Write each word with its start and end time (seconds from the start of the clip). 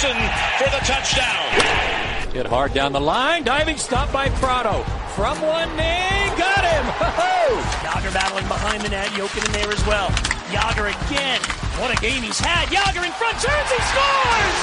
That's 0.00 0.14
recovered 0.14 0.20
by 0.20 0.38
Malik 0.38 0.58
Jackson 0.58 0.58
for 0.58 0.70
the 0.70 0.82
touchdown. 0.86 2.32
Hit 2.32 2.46
hard 2.46 2.72
down 2.72 2.92
the 2.92 3.00
line. 3.00 3.42
Diving 3.42 3.76
stop 3.78 4.12
by 4.12 4.28
Prado. 4.28 4.82
From 5.14 5.40
one 5.42 5.68
knee. 5.76 6.30
Got 6.38 6.62
him. 6.62 6.86
Yager 7.84 8.12
battling 8.14 8.46
behind 8.46 8.82
the 8.82 8.90
net. 8.90 9.08
Jokin 9.08 9.44
in 9.46 9.52
there 9.52 9.72
as 9.72 9.84
well. 9.86 10.10
Yager 10.52 10.86
again. 10.86 11.40
What 11.80 11.90
a 11.90 12.00
game 12.00 12.22
he's 12.22 12.38
had. 12.38 12.70
Yager 12.70 13.04
in 13.04 13.12
front. 13.12 13.34
Turns. 13.42 13.70
He 13.70 13.80
scores. 13.90 14.60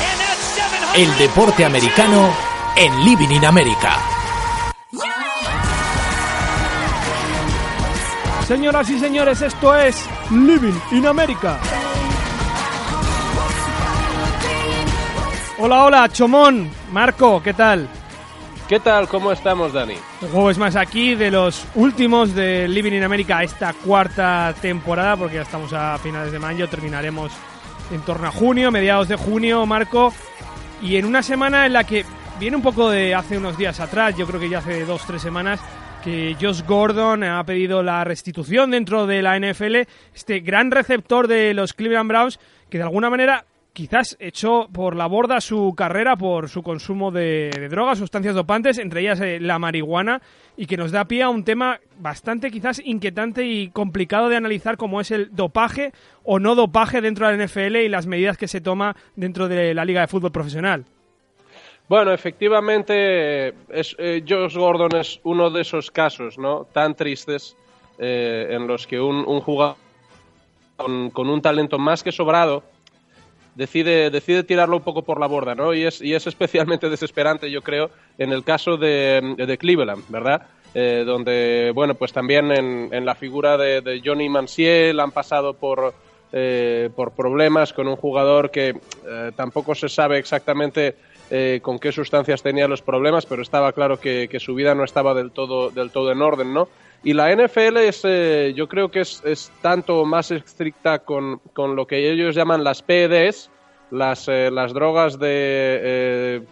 And 0.00 0.20
that's 0.20 0.44
700. 0.56 1.00
El 1.00 1.18
deporte 1.18 1.64
americano 1.64 2.32
en 2.76 3.04
Living 3.04 3.32
in 3.32 3.44
America. 3.44 3.98
Señoras 8.46 8.90
y 8.90 8.98
señores, 8.98 9.42
esto 9.42 9.76
es 9.76 10.08
Living 10.30 10.74
in 10.90 11.06
America. 11.06 11.60
Hola, 15.62 15.84
hola, 15.84 16.08
Chomón, 16.08 16.70
Marco, 16.90 17.42
¿qué 17.42 17.52
tal? 17.52 17.86
¿Qué 18.66 18.80
tal? 18.80 19.06
¿Cómo 19.08 19.30
estamos, 19.30 19.74
Dani? 19.74 19.92
Un 20.22 20.28
juego 20.30 20.50
es 20.50 20.56
más 20.56 20.74
aquí 20.74 21.14
de 21.14 21.30
los 21.30 21.66
últimos 21.74 22.34
de 22.34 22.66
Living 22.66 22.92
in 22.92 23.02
America 23.02 23.42
esta 23.42 23.74
cuarta 23.74 24.54
temporada, 24.62 25.18
porque 25.18 25.34
ya 25.34 25.42
estamos 25.42 25.70
a 25.74 25.98
finales 25.98 26.32
de 26.32 26.38
mayo, 26.38 26.66
terminaremos 26.66 27.30
en 27.90 28.00
torno 28.00 28.28
a 28.28 28.30
junio, 28.30 28.70
mediados 28.70 29.08
de 29.08 29.16
junio, 29.16 29.66
Marco, 29.66 30.14
y 30.80 30.96
en 30.96 31.04
una 31.04 31.22
semana 31.22 31.66
en 31.66 31.74
la 31.74 31.84
que 31.84 32.06
viene 32.38 32.56
un 32.56 32.62
poco 32.62 32.88
de 32.88 33.14
hace 33.14 33.36
unos 33.36 33.58
días 33.58 33.80
atrás, 33.80 34.16
yo 34.16 34.26
creo 34.26 34.40
que 34.40 34.48
ya 34.48 34.60
hace 34.60 34.86
dos, 34.86 35.02
tres 35.06 35.20
semanas, 35.20 35.60
que 36.02 36.38
Josh 36.40 36.62
Gordon 36.66 37.22
ha 37.22 37.44
pedido 37.44 37.82
la 37.82 38.02
restitución 38.04 38.70
dentro 38.70 39.06
de 39.06 39.20
la 39.20 39.38
NFL, 39.38 39.82
este 40.14 40.40
gran 40.40 40.70
receptor 40.70 41.28
de 41.28 41.52
los 41.52 41.74
Cleveland 41.74 42.08
Browns, 42.08 42.40
que 42.70 42.78
de 42.78 42.84
alguna 42.84 43.10
manera 43.10 43.44
quizás 43.72 44.16
echó 44.20 44.68
por 44.72 44.96
la 44.96 45.06
borda 45.06 45.40
su 45.40 45.74
carrera 45.76 46.16
por 46.16 46.48
su 46.48 46.62
consumo 46.62 47.10
de, 47.10 47.68
drogas, 47.70 47.98
sustancias 47.98 48.34
dopantes, 48.34 48.78
entre 48.78 49.02
ellas 49.02 49.20
eh, 49.20 49.38
la 49.40 49.58
marihuana, 49.58 50.20
y 50.56 50.66
que 50.66 50.76
nos 50.76 50.92
da 50.92 51.04
pie 51.04 51.22
a 51.22 51.28
un 51.28 51.44
tema 51.44 51.80
bastante 51.98 52.50
quizás 52.50 52.80
inquietante 52.84 53.44
y 53.44 53.70
complicado 53.70 54.28
de 54.28 54.36
analizar 54.36 54.76
como 54.76 55.00
es 55.00 55.10
el 55.10 55.34
dopaje 55.34 55.92
o 56.24 56.38
no 56.38 56.54
dopaje 56.54 57.00
dentro 57.00 57.26
de 57.28 57.36
la 57.36 57.46
NFL 57.46 57.76
y 57.76 57.88
las 57.88 58.06
medidas 58.06 58.36
que 58.36 58.48
se 58.48 58.60
toma 58.60 58.96
dentro 59.16 59.48
de 59.48 59.74
la 59.74 59.84
Liga 59.84 60.00
de 60.00 60.08
Fútbol 60.08 60.32
Profesional. 60.32 60.84
Bueno, 61.88 62.12
efectivamente, 62.12 63.48
es, 63.68 63.96
eh, 63.98 64.22
Josh 64.26 64.56
Gordon 64.56 64.96
es 64.96 65.18
uno 65.24 65.50
de 65.50 65.62
esos 65.62 65.90
casos, 65.90 66.38
¿no? 66.38 66.66
Tan 66.72 66.94
tristes 66.94 67.56
eh, 67.98 68.46
en 68.50 68.68
los 68.68 68.86
que 68.86 69.00
un, 69.00 69.24
un 69.26 69.40
jugador 69.40 69.76
con, 71.12 71.28
un 71.28 71.42
talento 71.42 71.78
más 71.78 72.02
que 72.02 72.12
sobrado 72.12 72.62
decide, 73.54 74.10
decide 74.10 74.44
tirarlo 74.44 74.76
un 74.76 74.82
poco 74.82 75.02
por 75.02 75.20
la 75.20 75.26
borda, 75.26 75.54
¿no? 75.54 75.74
Y 75.74 75.84
es, 75.84 76.00
y 76.00 76.14
es 76.14 76.26
especialmente 76.26 76.88
desesperante, 76.88 77.50
yo 77.50 77.62
creo, 77.62 77.90
en 78.18 78.32
el 78.32 78.44
caso 78.44 78.76
de, 78.76 79.34
de 79.36 79.58
Cleveland, 79.58 80.04
¿verdad? 80.08 80.46
Eh, 80.74 81.02
donde, 81.04 81.72
bueno, 81.74 81.94
pues 81.94 82.12
también 82.12 82.52
en, 82.52 82.88
en 82.92 83.04
la 83.04 83.14
figura 83.16 83.56
de, 83.56 83.80
de, 83.80 84.00
Johnny 84.04 84.28
Manziel 84.28 85.00
han 85.00 85.10
pasado 85.10 85.54
por, 85.54 85.94
eh, 86.32 86.90
por 86.94 87.10
problemas 87.10 87.72
con 87.72 87.88
un 87.88 87.96
jugador 87.96 88.52
que 88.52 88.76
eh, 89.04 89.32
tampoco 89.34 89.74
se 89.74 89.88
sabe 89.88 90.18
exactamente 90.18 90.94
eh, 91.28 91.58
con 91.60 91.80
qué 91.80 91.90
sustancias 91.90 92.42
tenía 92.42 92.68
los 92.68 92.82
problemas, 92.82 93.26
pero 93.26 93.42
estaba 93.42 93.72
claro 93.72 93.98
que, 93.98 94.28
que, 94.28 94.38
su 94.38 94.54
vida 94.54 94.74
no 94.76 94.84
estaba 94.84 95.12
del 95.14 95.32
todo, 95.32 95.70
del 95.70 95.90
todo 95.90 96.12
en 96.12 96.22
orden, 96.22 96.54
¿no? 96.54 96.68
Y 97.02 97.14
la 97.14 97.34
NFL 97.34 97.78
es, 97.78 98.02
eh, 98.04 98.52
yo 98.54 98.68
creo 98.68 98.90
que 98.90 99.00
es, 99.00 99.22
es, 99.24 99.50
tanto 99.62 100.04
más 100.04 100.30
estricta 100.30 100.98
con, 100.98 101.38
con, 101.54 101.74
lo 101.74 101.86
que 101.86 102.10
ellos 102.12 102.34
llaman 102.34 102.62
las 102.62 102.82
PEDs, 102.82 103.50
las, 103.90 104.28
eh, 104.28 104.50
las 104.50 104.74
drogas 104.74 105.18
de, 105.18 105.80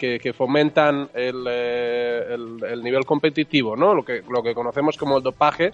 eh, 0.01 0.19
que, 0.23 0.33
fomentan 0.33 1.11
el, 1.13 1.47
el, 1.47 2.65
el, 2.65 2.83
nivel 2.83 3.05
competitivo, 3.05 3.77
¿no? 3.77 3.95
Lo 3.95 4.05
que, 4.05 4.23
lo 4.29 4.43
que 4.43 4.55
conocemos 4.55 4.97
como 4.97 5.19
el 5.19 5.23
dopaje, 5.23 5.73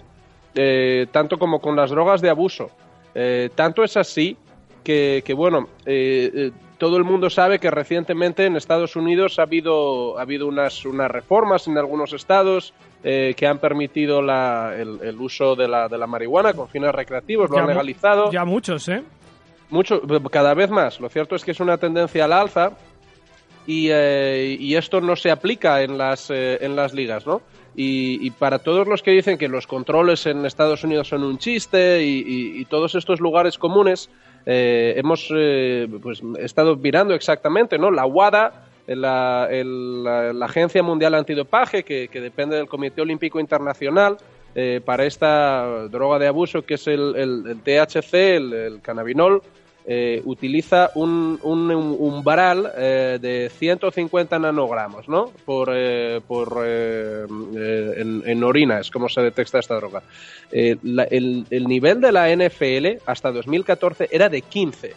tanto 1.11 1.37
como 1.37 1.59
con 1.59 1.75
las 1.75 1.89
drogas 1.89 2.21
de 2.21 2.29
abuso. 2.29 2.69
tanto 3.55 3.83
es 3.83 3.97
así 3.97 4.37
que, 4.83 5.23
que 5.25 5.33
bueno, 5.33 5.67
todo 6.77 6.97
el 6.97 7.03
mundo 7.03 7.29
sabe 7.29 7.59
que 7.59 7.71
recientemente 7.71 8.45
en 8.45 8.55
Estados 8.55 8.95
Unidos 8.95 9.39
ha 9.39 9.43
habido, 9.43 10.17
ha 10.17 10.21
habido 10.21 10.47
unas, 10.47 10.85
unas 10.85 11.09
reformas 11.09 11.67
en 11.67 11.77
algunos 11.77 12.13
estados 12.13 12.73
eh, 13.03 13.33
que 13.37 13.47
han 13.47 13.59
permitido 13.59 14.21
la, 14.21 14.73
el, 14.75 14.99
el, 15.01 15.19
uso 15.19 15.55
de 15.55 15.67
la, 15.67 15.87
de 15.87 15.97
la 15.97 16.07
marihuana 16.07 16.53
con 16.53 16.67
fines 16.67 16.91
recreativos, 16.93 17.49
lo 17.49 17.57
ya 17.57 17.61
han 17.61 17.67
legalizado. 17.67 18.31
Ya 18.31 18.45
muchos, 18.45 18.87
¿eh? 18.89 19.03
Mucho, 19.69 20.01
cada 20.31 20.53
vez 20.53 20.69
más. 20.69 20.99
Lo 20.99 21.09
cierto 21.09 21.35
es 21.35 21.43
que 21.43 21.51
es 21.51 21.59
una 21.59 21.77
tendencia 21.77 22.25
al 22.25 22.33
alza 22.33 22.71
y, 23.65 23.89
eh, 23.91 24.57
y 24.59 24.75
esto 24.75 25.01
no 25.01 25.15
se 25.15 25.31
aplica 25.31 25.81
en 25.81 25.97
las, 25.97 26.29
eh, 26.29 26.57
en 26.61 26.75
las 26.75 26.93
ligas, 26.93 27.25
¿no? 27.25 27.41
Y, 27.75 28.25
y, 28.25 28.31
para 28.31 28.59
todos 28.59 28.87
los 28.87 29.03
que 29.03 29.11
dicen 29.11 29.37
que 29.37 29.49
los 29.49 29.67
controles 29.67 30.25
en 30.27 30.45
Estados 30.45 30.85
Unidos 30.85 31.09
son 31.09 31.23
un 31.23 31.37
chiste 31.37 32.03
y, 32.03 32.23
y, 32.25 32.61
y 32.61 32.65
todos 32.65 32.95
estos 32.95 33.19
lugares 33.19 33.57
comunes, 33.57 34.09
eh, 34.45 34.93
hemos 34.97 35.31
eh, 35.35 35.87
pues, 36.01 36.21
estado 36.39 36.75
mirando 36.75 37.13
exactamente, 37.13 37.77
¿no? 37.77 37.91
La 37.91 38.05
WADA, 38.05 38.67
la, 38.87 39.47
el, 39.49 40.03
la, 40.03 40.45
Agencia 40.45 40.83
Mundial 40.83 41.15
Antidopaje, 41.15 41.83
que, 41.83 42.07
que, 42.07 42.21
depende 42.21 42.55
del 42.55 42.67
Comité 42.67 43.01
Olímpico 43.01 43.39
Internacional, 43.39 44.17
eh, 44.53 44.81
para 44.85 45.05
esta 45.05 45.87
droga 45.89 46.19
de 46.19 46.27
abuso 46.27 46.61
que 46.61 46.75
es 46.75 46.87
el, 46.87 47.15
el, 47.15 47.43
el 47.47 47.61
THC, 47.61 48.13
el, 48.13 48.53
el 48.53 48.81
cannabinol, 48.81 49.41
eh, 49.87 50.23
utiliza 50.25 50.89
un, 50.95 51.39
un, 51.43 51.69
un 51.69 51.95
umbral 51.99 52.71
eh, 52.75 53.19
de 53.21 53.51
150 53.55 54.39
nanogramos 54.39 55.07
¿no? 55.07 55.31
por, 55.45 55.69
eh, 55.71 56.21
por 56.27 56.65
en, 56.65 58.43
orina, 58.43 58.79
es 58.79 58.89
como 58.89 59.09
se 59.09 59.21
detecta 59.21 59.59
esta 59.59 59.75
droga. 59.75 60.01
El, 60.51 61.45
nivel 61.67 62.01
de 62.01 62.11
la 62.11 62.35
NFL 62.35 62.99
hasta 63.05 63.31
2014 63.31 64.09
era 64.11 64.27
de 64.27 64.41
15. 64.41 64.93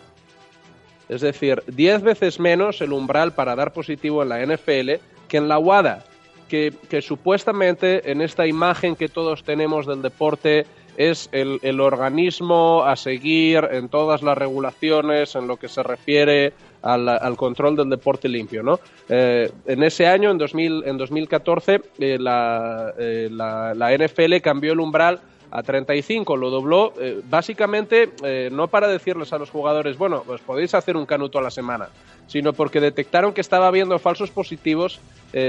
Es 1.10 1.20
decir, 1.20 1.62
10 1.66 2.02
veces 2.02 2.40
menos 2.40 2.80
el 2.80 2.94
umbral 2.94 3.32
para 3.32 3.54
dar 3.54 3.74
positivo 3.74 4.22
en 4.22 4.30
la 4.30 4.46
NFL 4.46 4.92
que 5.28 5.36
en 5.36 5.48
la 5.48 5.58
WADA, 5.58 6.04
que, 6.48 6.72
que 6.88 7.02
supuestamente 7.02 8.10
en 8.10 8.22
esta 8.22 8.46
imagen 8.46 8.96
que 8.96 9.10
todos 9.10 9.44
tenemos 9.44 9.86
del 9.86 10.00
deporte 10.00 10.64
es 10.98 11.28
el, 11.30 11.60
el, 11.62 11.80
organismo 11.80 12.82
a 12.84 12.96
seguir 12.96 13.68
en 13.70 13.88
todas 13.88 14.20
las 14.20 14.36
regulaciones 14.36 15.36
en 15.36 15.46
lo 15.46 15.56
que 15.56 15.68
se 15.68 15.84
refiere 15.84 16.52
al, 16.82 17.36
control 17.36 17.76
del 17.76 17.88
deporte 17.88 18.28
limpio. 18.28 18.64
¿no? 18.64 18.80
Eh, 19.08 19.48
en 19.66 19.82
ese 19.84 20.08
año, 20.08 20.32
en, 20.32 20.38
2000, 20.38 20.82
en 20.86 20.98
2014, 20.98 21.82
eh, 22.00 22.18
la, 22.18 22.92
eh, 22.98 23.28
la, 23.30 23.74
la, 23.74 23.96
NFL 23.96 24.38
cambió 24.42 24.72
el 24.72 24.80
umbral 24.80 25.20
a 25.52 25.62
35, 25.62 26.36
lo 26.36 26.50
dobló, 26.50 26.92
eh, 27.00 27.22
básicamente 27.30 28.10
no 28.50 28.68
para 28.68 28.86
decirles 28.86 29.32
a 29.32 29.38
los 29.38 29.48
jugadores, 29.48 29.96
bueno, 29.96 30.22
pues 30.26 30.42
podéis 30.42 30.74
hacer 30.74 30.94
un 30.94 31.06
canuto 31.06 31.38
a 31.38 31.42
la 31.42 31.50
semana, 31.50 31.88
sino 32.26 32.52
porque 32.52 32.80
detectaron 32.80 33.32
que 33.32 33.40
estaba 33.40 33.68
habiendo 33.68 33.98
falsos 33.98 34.30
positivos 34.30 35.00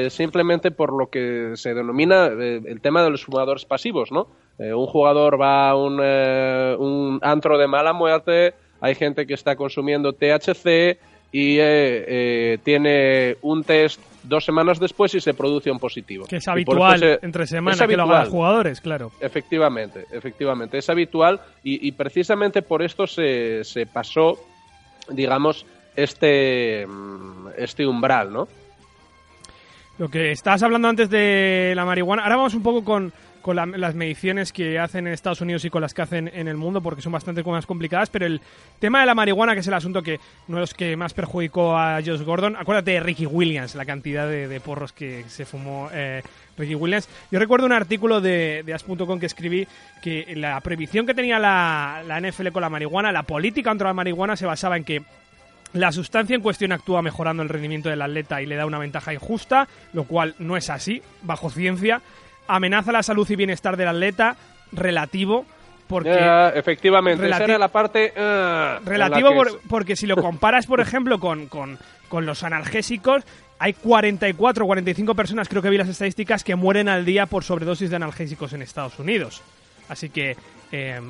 simplemente 0.10 0.72
por 0.72 0.94
lo 0.94 1.10
que 1.10 1.52
se 1.56 1.74
denomina 1.74 2.28
el 2.28 2.80
tema 2.80 3.04
de 3.04 3.10
los 3.10 3.26
jugadores 3.26 3.66
pasivos, 3.66 4.10
¿no? 4.10 4.28
Un 4.60 4.86
jugador 4.88 5.40
va 5.40 5.70
a 5.70 5.76
un, 5.76 6.00
un 6.00 7.20
antro 7.22 7.58
de 7.58 7.68
mala 7.68 7.94
muerte, 7.94 8.54
hay 8.82 8.96
gente 8.96 9.26
que 9.26 9.34
está 9.34 9.56
consumiendo 9.56 10.14
THC, 10.14 10.98
y 11.32 11.60
eh, 11.60 12.06
eh, 12.08 12.58
tiene 12.64 13.38
un 13.42 13.64
test 13.64 14.02
dos 14.24 14.44
semanas 14.44 14.80
después 14.80 15.14
y 15.14 15.22
se 15.22 15.34
produce 15.34 15.70
un 15.70 15.80
positivo. 15.80 16.26
Que 16.26 16.38
es 16.38 16.48
habitual 16.48 17.00
se, 17.00 17.20
entre 17.22 17.46
semanas 17.46 17.80
que 17.80 17.96
lo 17.96 18.04
hagan 18.04 18.22
los 18.22 18.30
jugadores, 18.30 18.82
claro. 18.82 19.12
Efectivamente, 19.20 20.06
efectivamente, 20.12 20.80
es 20.80 20.90
habitual 20.90 21.40
y, 21.64 21.88
y 21.88 21.92
precisamente 21.92 22.62
por 22.62 22.82
esto 22.82 23.06
se, 23.06 23.64
se, 23.64 23.86
pasó, 23.86 24.40
digamos, 25.10 25.66
este, 25.96 26.88
este 27.58 27.86
umbral, 27.86 28.34
¿no? 28.34 28.48
Lo 30.00 30.08
que 30.10 30.32
estabas 30.32 30.64
hablando 30.64 30.88
antes 30.88 31.10
de 31.10 31.74
la 31.76 31.86
marihuana, 31.86 32.24
ahora 32.24 32.38
vamos 32.38 32.54
un 32.54 32.64
poco 32.64 32.84
con 32.84 33.12
con 33.42 33.56
la, 33.56 33.66
las 33.66 33.96
mediciones 33.96 34.52
que 34.54 34.80
hacen 34.80 35.08
en 35.08 35.14
Estados 35.14 35.42
Unidos 35.42 35.66
y 35.66 35.70
con 35.70 35.82
las 35.82 35.94
que 35.94 36.02
hacen 36.02 36.30
en 36.34 36.48
el 36.48 36.58
mundo, 36.58 36.82
porque 36.82 37.02
son 37.02 37.12
bastante 37.12 37.44
más 37.44 37.66
complicadas, 37.66 38.10
pero 38.10 38.26
el 38.26 38.42
tema 38.80 39.00
de 39.00 39.06
la 39.06 39.16
marihuana, 39.16 39.54
que 39.54 39.60
es 39.60 39.68
el 39.68 39.74
asunto 39.74 40.02
que 40.02 40.20
no 40.48 40.62
es 40.62 40.74
que 40.74 40.96
más 40.96 41.14
perjudicó 41.14 41.78
a 41.78 42.02
Josh 42.06 42.22
Gordon, 42.22 42.56
acuérdate 42.56 42.92
de 42.92 43.00
Ricky 43.00 43.26
Williams, 43.26 43.76
la 43.76 43.86
cantidad 43.86 44.28
de, 44.28 44.60
porros 44.60 44.92
que 44.92 45.24
se 45.28 45.46
fumó 45.46 45.90
eh, 45.94 46.22
Ricky 46.58 46.76
Williams. 46.76 47.08
Yo 47.32 47.40
recuerdo 47.40 47.66
un 47.66 47.72
artículo 47.72 48.22
de, 48.22 48.64
de 48.66 48.74
As.com 48.74 49.20
que 49.20 49.26
escribí 49.26 49.68
que 50.02 50.34
la 50.36 50.60
prohibición 50.62 51.06
que 51.06 51.14
tenía 51.14 51.40
la, 51.40 52.04
la 52.06 52.20
NFL 52.20 52.50
con 52.50 52.62
la 52.62 52.70
marihuana, 52.70 53.12
la 53.12 53.24
política 53.24 53.70
contra 53.70 53.90
la 53.90 53.94
marihuana 53.94 54.36
se 54.36 54.46
basaba 54.46 54.78
en 54.78 54.84
que 54.84 55.02
la 55.74 55.92
sustancia 55.92 56.36
en 56.36 56.42
cuestión 56.42 56.72
actúa 56.72 57.02
mejorando 57.02 57.44
el 57.44 57.50
rendimiento 57.50 57.90
del 57.90 58.02
atleta 58.02 58.42
y 58.42 58.48
le 58.48 58.56
da 58.56 58.66
una 58.66 58.80
ventaja 58.80 59.14
injusta, 59.14 59.68
lo 59.94 60.06
cual 60.06 60.36
no 60.40 60.58
es 60.58 60.70
así, 60.70 61.02
bajo 61.22 61.50
ciencia 61.50 62.02
amenaza 62.56 62.92
la 62.92 63.04
salud 63.04 63.30
y 63.30 63.36
bienestar 63.36 63.78
del 63.78 63.88
atleta 63.88 64.36
relativo 64.72 65.46
porque 65.88 66.12
efectivamente, 66.54 67.26
esa 67.28 67.40
relati- 67.40 67.44
era 67.50 67.58
la 67.58 67.68
parte... 67.70 68.14
ah, 68.16 68.80
la 68.84 68.90
relativo 68.90 69.30
que 69.30 69.36
por- 69.36 69.48
es- 69.48 69.58
porque 69.68 69.96
si 69.96 70.06
lo 70.06 70.16
comparas, 70.22 70.68
por 70.68 70.80
ejemplo, 70.82 71.20
con, 71.20 71.48
con, 71.48 71.80
con 72.10 72.28
los 72.28 72.44
analgésicos, 72.44 73.24
hay 73.58 73.74
44 73.74 74.64
o 74.64 74.68
45 74.68 75.16
personas, 75.16 75.50
creo 75.50 75.64
que 75.64 75.70
vi 75.72 75.78
las 75.80 75.90
estadísticas, 75.90 76.44
que 76.44 76.56
mueren 76.56 76.90
al 76.90 77.06
día 77.06 77.26
por 77.26 77.44
sobredosis 77.44 77.90
de 77.90 77.96
analgésicos 77.96 78.54
en 78.54 78.62
Estados 78.62 79.00
Unidos. 79.00 79.42
Así 79.90 80.10
que 80.10 80.38
eh, 80.72 81.02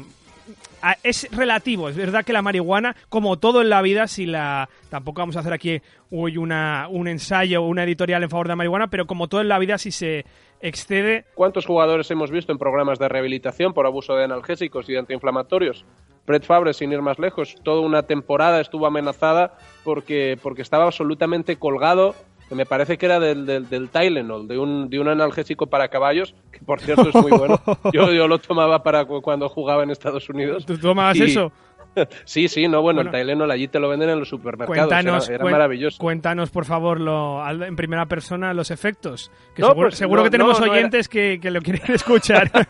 es 1.04 1.28
relativo, 1.32 1.90
es 1.90 1.96
verdad 1.96 2.24
que 2.24 2.34
la 2.34 2.42
marihuana, 2.42 2.96
como 3.10 3.38
todo 3.38 3.62
en 3.62 3.70
la 3.70 3.82
vida, 3.82 4.08
si 4.08 4.26
la 4.26 4.70
tampoco 4.90 5.22
vamos 5.22 5.36
a 5.36 5.42
hacer 5.42 5.54
aquí 5.54 5.82
hoy 6.12 6.38
una, 6.38 6.88
un 6.90 7.08
ensayo 7.08 7.64
o 7.64 7.68
una 7.68 7.84
editorial 7.84 8.24
en 8.24 8.30
favor 8.30 8.48
de 8.48 8.54
la 8.54 8.56
marihuana, 8.56 8.88
pero 8.88 9.06
como 9.06 9.28
todo 9.28 9.42
en 9.42 9.50
la 9.50 9.60
vida, 9.60 9.78
si 9.78 9.92
se 9.92 10.26
excede, 10.62 11.26
¿Cuántos 11.36 11.66
jugadores 11.66 12.10
hemos 12.12 12.32
visto 12.32 12.52
en 12.52 12.58
programas 12.58 13.00
de 13.00 13.08
rehabilitación 13.08 13.74
por 13.74 13.86
abuso 13.86 14.16
de 14.16 14.26
analgésicos 14.26 14.90
y 14.90 14.94
de 14.94 15.00
antiinflamatorios? 15.00 15.86
Brett 16.26 16.46
Favre, 16.46 16.74
sin 16.74 16.92
ir 16.92 17.02
más 17.02 17.18
lejos, 17.18 17.56
toda 17.64 17.82
una 17.82 18.04
temporada 18.04 18.62
estuvo 18.62 18.86
amenazada 18.86 19.58
porque, 19.84 20.38
porque 20.44 20.62
estaba 20.62 20.86
absolutamente 20.86 21.56
colgado, 21.56 22.14
que 22.50 22.56
me 22.56 22.66
parece 22.66 22.98
que 22.98 23.06
era 23.06 23.20
del, 23.20 23.46
del, 23.46 23.70
del 23.70 23.90
Tylenol, 23.90 24.48
de 24.48 24.58
un, 24.58 24.90
de 24.90 25.00
un 25.00 25.08
analgésico 25.08 25.68
para 25.68 25.88
caballos, 25.88 26.34
que 26.52 26.60
por 26.60 26.82
cierto 26.82 27.08
es 27.10 27.16
muy 27.16 27.32
bueno. 27.32 27.62
Yo, 27.94 28.12
yo 28.12 28.28
lo 28.28 28.40
tomaba 28.40 28.82
para 28.84 29.06
cu- 29.06 29.22
cuando 29.22 29.48
jugaba 29.48 29.84
en 29.84 29.92
Estados 29.92 30.28
Unidos. 30.30 30.66
¿tú 30.66 30.78
tomabas 30.78 31.16
Y- 31.18 31.24
eso? 31.24 31.52
Sí, 32.26 32.48
sí, 32.48 32.68
no, 32.68 32.82
bueno, 32.82 33.02
Bueno. 33.04 33.18
el 33.18 33.24
Tylenol 33.24 33.52
allí 33.52 33.68
te 33.68 33.80
lo 33.80 33.90
venden 33.90 34.10
en 34.10 34.20
los 34.20 34.30
supermercados, 34.30 34.88
Cuéntanos, 34.88 35.28
era, 35.28 35.36
era 35.36 35.46
cuen- 35.46 35.52
maravilloso. 35.52 35.98
cuéntanos, 36.00 36.50
por 36.50 36.66
favor, 36.66 37.00
lo, 37.00 37.42
en 37.50 37.76
primera 37.76 38.06
persona 38.06 38.54
los 38.54 38.72
efectos. 38.72 39.32
Que 39.56 39.62
No, 39.62 39.70
seguro 39.70 39.88
pues, 39.90 39.98
seguro 39.98 40.22
no, 40.22 40.24
que 40.26 40.30
tenemos 40.32 40.60
no, 40.60 40.66
era- 40.66 40.74
oyentes 40.76 41.10
que, 41.10 41.40
que 41.42 41.52
lo 41.52 41.62
quieren 41.62 41.82
escuchar. 41.94 42.50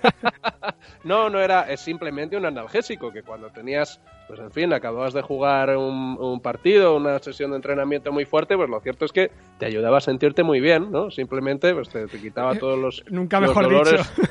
No, 1.04 1.30
no 1.30 1.40
era, 1.40 1.70
es 1.72 1.80
simplemente 1.80 2.36
un 2.36 2.46
analgésico 2.46 3.12
que 3.12 3.24
cuando 3.24 3.50
tenías, 3.50 4.02
pues 4.28 4.40
en 4.40 4.52
fin, 4.52 4.74
acababas 4.74 5.14
de 5.14 5.22
jugar 5.22 5.76
un, 5.78 6.18
un 6.20 6.42
partido, 6.42 6.96
una 6.96 7.20
sesión 7.20 7.52
de 7.52 7.56
entrenamiento 7.58 8.12
muy 8.12 8.26
fuerte, 8.26 8.58
pues 8.58 8.70
lo 8.70 8.80
cierto 8.82 9.06
es 9.06 9.14
que 9.14 9.32
te 9.60 9.66
ayudaba 9.66 10.00
a 10.00 10.02
sentirte 10.02 10.44
muy 10.44 10.60
bien, 10.60 10.92
¿no? 10.92 11.10
Simplemente 11.10 11.74
pues 11.74 11.88
te, 11.90 12.06
te 12.08 12.20
quitaba 12.20 12.56
todos 12.56 12.78
los, 12.78 13.04
Nunca 13.10 13.40
los 13.40 13.50
mejor 13.50 13.64
dolores. 13.72 14.14
dicho. 14.18 14.30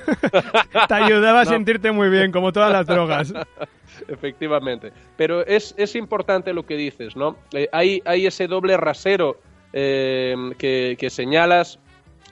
Te 0.89 0.95
ayudaba 0.95 1.41
a 1.41 1.45
sentirte 1.47 1.91
muy 1.91 2.11
bien, 2.11 2.33
como 2.33 2.53
todas 2.53 2.71
las 2.71 2.87
drogas. 2.87 3.33
Efectivamente. 4.09 4.93
Pero 5.17 5.45
es, 5.47 5.75
es 5.77 5.95
importante 5.97 6.53
lo 6.53 6.65
que 6.67 6.77
dices, 6.77 7.17
¿no? 7.17 7.37
Eh, 7.53 7.69
hay, 7.73 8.03
hay 8.05 8.27
ese 8.27 8.47
doble 8.47 8.77
rasero 8.77 9.39
eh, 9.73 10.35
que, 10.59 10.97
que 10.99 11.11
señalas 11.11 11.79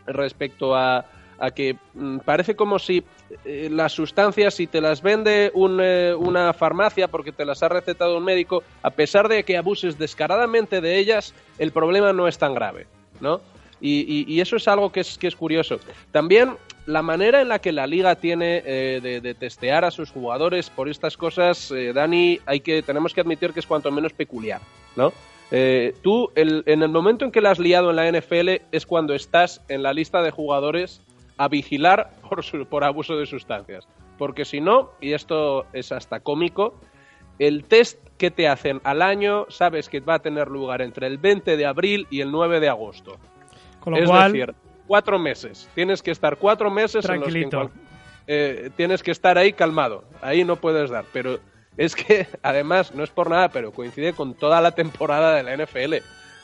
respecto 0.07 0.75
a, 0.75 1.05
a 1.39 1.51
que 1.51 1.77
mm, 1.95 2.19
parece 2.19 2.55
como 2.57 2.79
si 2.79 3.03
eh, 3.45 3.69
las 3.71 3.93
sustancias, 3.93 4.55
si 4.55 4.67
te 4.67 4.81
las 4.81 5.03
vende 5.03 5.51
un, 5.55 5.81
eh, 5.83 6.15
una 6.17 6.53
farmacia 6.53 7.09
porque 7.09 7.33
te 7.33 7.45
las 7.45 7.63
ha 7.63 7.69
recetado 7.69 8.17
un 8.19 8.25
médico, 8.25 8.63
a 8.83 8.91
pesar 8.91 9.29
de 9.29 9.43
que 9.45 9.57
abuses 9.57 9.99
descaradamente 9.99 10.81
de 10.81 10.97
ellas, 10.99 11.35
el 11.59 11.73
problema 11.73 12.13
no 12.13 12.29
es 12.29 12.39
tan 12.39 12.55
grave, 12.55 12.87
¿no? 13.21 13.41
Y, 13.81 14.01
y- 14.01 14.25
y 14.33 14.41
eso 14.41 14.57
es 14.57 14.67
algo 14.69 14.91
que 14.91 15.01
es, 15.01 15.19
que 15.19 15.27
es 15.27 15.37
curioso. 15.37 15.79
También 16.11 16.57
la 16.87 17.03
manera 17.03 17.41
en 17.43 17.49
la 17.49 17.59
que 17.59 17.73
la 17.73 17.87
liga 17.87 18.15
tiene 18.15 18.63
eh, 18.65 19.01
de, 19.03 19.21
de 19.21 19.35
testear 19.35 19.85
a 19.85 19.91
sus 19.91 20.11
jugadores 20.11 20.71
por 20.71 20.89
estas 20.89 21.17
cosas, 21.17 21.71
eh, 21.73 21.93
Dani, 21.93 22.39
hay 22.47 22.61
que, 22.61 22.83
tenemos 22.83 23.13
que 23.13 23.21
admitir 23.21 23.53
que 23.53 23.61
es 23.61 23.67
cuanto 23.67 23.91
menos 23.91 24.13
peculiar, 24.13 24.61
¿no? 24.95 25.13
Eh, 25.51 25.95
tú, 26.03 26.31
el- 26.35 26.63
en 26.67 26.83
el 26.83 26.89
momento 26.89 27.25
en 27.25 27.31
que 27.33 27.41
la 27.41 27.51
has 27.51 27.59
liado 27.59 27.91
en 27.91 27.97
la 27.97 28.07
NFL 28.11 28.63
es 28.73 28.87
cuando 28.87 29.15
estás 29.15 29.63
en 29.69 29.83
la 29.83 29.93
lista 29.93 30.23
de 30.23 30.31
jugadores 30.31 31.01
a 31.39 31.49
vigilar 31.49 32.11
por, 32.29 32.43
su- 32.45 32.67
por 32.67 32.83
abuso 32.85 33.17
de 33.17 33.27
sustancias. 33.27 33.87
Porque 34.19 34.45
si 34.45 34.61
no, 34.61 34.91
y 35.01 35.13
esto 35.13 35.67
es 35.73 35.93
hasta 35.93 36.21
cómico, 36.21 36.75
el 37.39 37.65
test 37.65 37.99
que 38.17 38.31
te 38.31 38.49
hacen 38.49 38.81
al 38.85 39.03
año 39.03 39.45
sabes 39.51 39.89
que 39.89 40.01
va 40.01 40.15
a 40.15 40.19
tener 40.21 40.49
lugar 40.49 40.81
entre 40.83 41.07
el 41.07 41.19
20 41.19 41.57
de 41.57 41.67
abril 41.67 42.07
y 42.11 42.23
el 42.23 42.31
9 42.33 42.59
de 42.61 42.69
agosto. 42.71 43.17
Con 43.81 43.93
lo 43.93 43.99
es 44.01 44.09
cual, 44.09 44.33
decir, 44.33 44.55
cuatro 44.87 45.19
meses. 45.19 45.69
Tienes 45.75 46.03
que 46.03 46.11
estar 46.11 46.37
cuatro 46.37 46.71
meses 46.71 47.05
en 47.09 47.21
los 47.21 47.33
que 47.33 47.43
en 47.43 47.51
Tranquilito. 47.51 47.81
eh, 48.27 48.71
tienes 48.77 49.03
que 49.03 49.11
estar 49.11 49.37
ahí 49.39 49.53
calmado. 49.53 50.05
Ahí 50.23 50.45
no 50.45 50.57
puedes 50.57 50.91
dar. 50.91 51.05
Pero 51.13 51.39
es 51.77 51.95
que, 51.95 52.27
además, 52.43 52.95
no 52.95 53.05
es 53.05 53.11
por 53.11 53.31
nada, 53.31 53.49
pero 53.51 53.73
coincide 53.73 54.13
con 54.13 54.35
toda 54.35 54.61
la 54.61 54.73
temporada 54.73 55.35
de 55.35 55.43
la 55.43 55.57
NFL. 55.65 55.95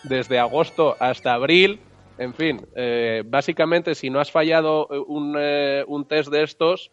Desde 0.04 0.38
agosto 0.38 0.96
hasta 0.98 1.34
abril. 1.34 1.80
En 2.18 2.34
fin, 2.34 2.60
eh, 2.76 3.22
básicamente, 3.26 3.94
si 3.94 4.10
no 4.10 4.20
has 4.20 4.30
fallado 4.30 4.86
eh, 4.90 4.98
un, 5.06 5.34
eh, 5.38 5.82
un 5.86 6.06
test 6.06 6.30
de 6.30 6.42
estos, 6.42 6.90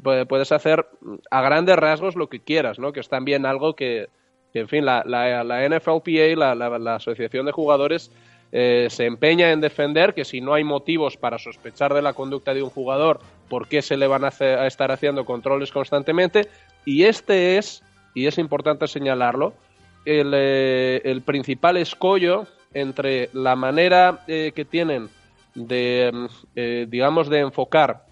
pu- 0.00 0.26
puedes 0.26 0.52
hacer 0.52 0.86
mm, 1.00 1.14
a 1.30 1.42
grandes 1.42 1.76
rasgos 1.76 2.14
lo 2.14 2.28
que 2.28 2.40
quieras, 2.40 2.78
¿no? 2.78 2.92
Que 2.92 3.00
es 3.00 3.08
también 3.08 3.44
algo 3.44 3.74
que, 3.74 4.08
que, 4.52 4.60
en 4.60 4.68
fin, 4.68 4.84
la, 4.84 5.02
la, 5.04 5.42
la 5.42 5.68
NFLPA, 5.68 6.36
la 6.78 6.94
Asociación 6.94 7.44
de 7.46 7.52
Jugadores, 7.52 8.12
eh, 8.52 8.88
se 8.90 9.06
empeña 9.06 9.50
en 9.50 9.60
defender 9.60 10.12
que 10.14 10.24
si 10.24 10.40
no 10.40 10.52
hay 10.54 10.62
motivos 10.64 11.16
para 11.16 11.38
sospechar 11.38 11.94
de 11.94 12.02
la 12.02 12.12
conducta 12.12 12.52
de 12.54 12.62
un 12.62 12.70
jugador, 12.70 13.20
¿por 13.48 13.66
qué 13.66 13.80
se 13.82 13.96
le 13.96 14.06
van 14.06 14.24
a, 14.24 14.28
hacer- 14.28 14.64
estar 14.66 14.92
haciendo 14.92 15.24
controles 15.24 15.72
constantemente? 15.72 16.48
Y 16.84 17.04
este 17.04 17.56
es, 17.58 17.82
y 18.14 18.26
es 18.26 18.38
importante 18.38 18.86
señalarlo, 18.86 19.54
el, 20.04 20.32
eh, 20.34 21.20
principal 21.24 21.76
escollo 21.76 22.46
entre 22.74 23.30
la 23.32 23.56
manera 23.56 24.20
eh, 24.26 24.52
que 24.54 24.64
tienen 24.64 25.08
de, 25.54 26.10
mm, 26.12 26.26
eh, 26.56 26.86
digamos, 26.88 27.28
de 27.28 27.38
enfocar 27.40 28.04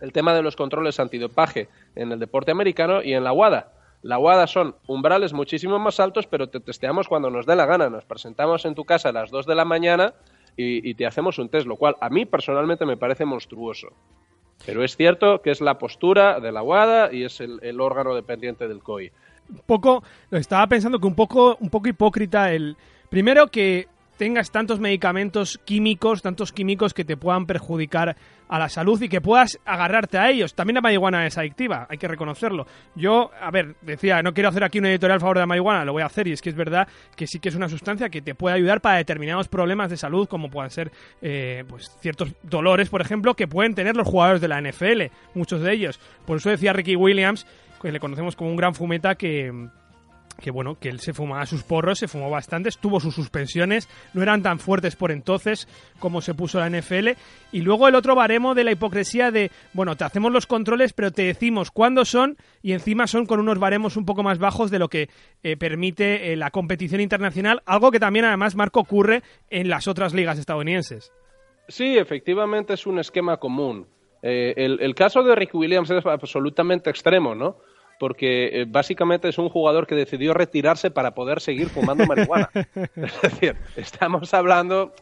el 0.00 0.12
tema 0.12 0.34
de 0.34 0.42
los 0.42 0.56
controles 0.56 1.00
antidopaje 1.00 1.68
en 1.94 2.12
el 2.12 2.18
deporte 2.18 2.50
americano 2.50 3.02
y 3.02 3.14
en 3.14 3.24
la 3.24 3.32
WADA. 3.32 3.72
La 4.04 4.18
WADA 4.18 4.46
son 4.46 4.76
umbrales 4.86 5.32
muchísimo 5.32 5.78
más 5.78 5.98
altos, 5.98 6.26
pero 6.26 6.50
te 6.50 6.60
testeamos 6.60 7.08
cuando 7.08 7.30
nos 7.30 7.46
dé 7.46 7.56
la 7.56 7.64
gana. 7.64 7.88
Nos 7.88 8.04
presentamos 8.04 8.66
en 8.66 8.74
tu 8.74 8.84
casa 8.84 9.08
a 9.08 9.12
las 9.12 9.30
2 9.30 9.46
de 9.46 9.54
la 9.54 9.64
mañana 9.64 10.12
y, 10.58 10.92
te 10.92 11.06
hacemos 11.06 11.38
un 11.38 11.48
test, 11.48 11.66
lo 11.66 11.76
cual 11.76 11.96
a 12.02 12.10
mí 12.10 12.26
personalmente 12.26 12.84
me 12.84 12.98
parece 12.98 13.24
monstruoso. 13.24 13.88
Pero 14.66 14.84
es 14.84 14.94
cierto 14.94 15.40
que 15.40 15.50
es 15.50 15.62
la 15.62 15.78
postura 15.78 16.38
de 16.38 16.52
la 16.52 16.62
WADA 16.62 17.14
y 17.14 17.24
es 17.24 17.40
el, 17.40 17.80
órgano 17.80 18.14
dependiente 18.14 18.68
del 18.68 18.82
COI. 18.82 19.10
un 19.48 19.62
poco, 19.64 20.04
estaba 20.30 20.66
pensando 20.66 21.00
que 21.00 21.06
un 21.06 21.14
poco, 21.14 21.56
un 21.58 21.70
poco 21.70 21.88
hipócrita 21.88 22.52
el. 22.52 22.76
Primero 23.08 23.46
que 23.46 23.88
tengas 24.16 24.50
tantos 24.50 24.80
medicamentos 24.80 25.60
químicos, 25.64 26.22
tantos 26.22 26.52
químicos 26.52 26.94
que 26.94 27.04
te 27.04 27.16
puedan 27.16 27.46
perjudicar 27.46 28.16
a 28.48 28.58
la 28.58 28.68
salud 28.68 29.00
y 29.02 29.08
que 29.08 29.20
puedas 29.20 29.58
agarrarte 29.64 30.18
a 30.18 30.30
ellos. 30.30 30.54
También 30.54 30.76
la 30.76 30.80
marihuana 30.80 31.26
es 31.26 31.38
adictiva, 31.38 31.86
hay 31.88 31.98
que 31.98 32.08
reconocerlo. 32.08 32.66
Yo, 32.94 33.30
a 33.40 33.50
ver, 33.50 33.76
decía, 33.80 34.22
no 34.22 34.34
quiero 34.34 34.50
hacer 34.50 34.64
aquí 34.64 34.78
una 34.78 34.90
editorial 34.90 35.16
a 35.16 35.20
favor 35.20 35.36
de 35.36 35.42
la 35.42 35.46
marihuana, 35.46 35.84
lo 35.84 35.92
voy 35.92 36.02
a 36.02 36.06
hacer 36.06 36.28
y 36.28 36.32
es 36.32 36.42
que 36.42 36.50
es 36.50 36.56
verdad 36.56 36.86
que 37.16 37.26
sí 37.26 37.38
que 37.38 37.48
es 37.48 37.54
una 37.54 37.68
sustancia 37.68 38.08
que 38.10 38.22
te 38.22 38.34
puede 38.34 38.56
ayudar 38.56 38.80
para 38.80 38.96
determinados 38.96 39.48
problemas 39.48 39.90
de 39.90 39.96
salud, 39.96 40.28
como 40.28 40.50
puedan 40.50 40.70
ser 40.70 40.92
eh, 41.22 41.64
pues 41.68 41.90
ciertos 42.00 42.34
dolores, 42.42 42.90
por 42.90 43.00
ejemplo, 43.00 43.34
que 43.34 43.48
pueden 43.48 43.74
tener 43.74 43.96
los 43.96 44.06
jugadores 44.06 44.40
de 44.40 44.48
la 44.48 44.60
NFL, 44.60 45.02
muchos 45.34 45.62
de 45.62 45.72
ellos. 45.72 46.00
Por 46.26 46.36
eso 46.36 46.50
decía 46.50 46.72
Ricky 46.72 46.96
Williams, 46.96 47.46
que 47.80 47.92
le 47.92 48.00
conocemos 48.00 48.36
como 48.36 48.50
un 48.50 48.56
gran 48.56 48.74
fumeta 48.74 49.14
que 49.14 49.68
que 50.40 50.50
bueno, 50.50 50.78
que 50.78 50.88
él 50.88 51.00
se 51.00 51.12
fumaba 51.12 51.46
sus 51.46 51.62
porros, 51.62 51.98
se 51.98 52.08
fumó 52.08 52.30
bastantes, 52.30 52.78
tuvo 52.78 53.00
sus 53.00 53.14
suspensiones, 53.14 53.88
no 54.12 54.22
eran 54.22 54.42
tan 54.42 54.58
fuertes 54.58 54.96
por 54.96 55.12
entonces 55.12 55.68
como 55.98 56.20
se 56.20 56.34
puso 56.34 56.58
la 56.58 56.68
NFL. 56.68 57.10
Y 57.52 57.62
luego 57.62 57.88
el 57.88 57.94
otro 57.94 58.14
baremo 58.14 58.54
de 58.54 58.64
la 58.64 58.72
hipocresía 58.72 59.30
de, 59.30 59.50
bueno, 59.72 59.96
te 59.96 60.04
hacemos 60.04 60.32
los 60.32 60.46
controles, 60.46 60.92
pero 60.92 61.10
te 61.10 61.22
decimos 61.22 61.70
cuándo 61.70 62.04
son 62.04 62.36
y 62.62 62.72
encima 62.72 63.06
son 63.06 63.26
con 63.26 63.40
unos 63.40 63.58
baremos 63.58 63.96
un 63.96 64.04
poco 64.04 64.22
más 64.22 64.38
bajos 64.38 64.70
de 64.70 64.78
lo 64.78 64.88
que 64.88 65.08
eh, 65.42 65.56
permite 65.56 66.32
eh, 66.32 66.36
la 66.36 66.50
competición 66.50 67.00
internacional, 67.00 67.62
algo 67.66 67.90
que 67.90 68.00
también 68.00 68.24
además, 68.24 68.56
Marco, 68.56 68.80
ocurre 68.80 69.22
en 69.50 69.68
las 69.68 69.88
otras 69.88 70.14
ligas 70.14 70.38
estadounidenses. 70.38 71.12
Sí, 71.68 71.96
efectivamente 71.96 72.74
es 72.74 72.86
un 72.86 72.98
esquema 72.98 73.38
común. 73.38 73.86
Eh, 74.22 74.54
el, 74.56 74.78
el 74.80 74.94
caso 74.94 75.22
de 75.22 75.34
Rick 75.34 75.54
Williams 75.54 75.90
es 75.90 76.04
absolutamente 76.04 76.90
extremo, 76.90 77.34
¿no? 77.34 77.58
Porque 77.98 78.60
eh, 78.60 78.64
básicamente 78.66 79.28
es 79.28 79.38
un 79.38 79.48
jugador 79.48 79.86
que 79.86 79.94
decidió 79.94 80.34
retirarse 80.34 80.90
para 80.90 81.14
poder 81.14 81.40
seguir 81.40 81.68
fumando 81.68 82.06
marihuana. 82.06 82.50
es 82.96 83.22
decir, 83.22 83.56
estamos 83.76 84.32
hablando 84.34 84.92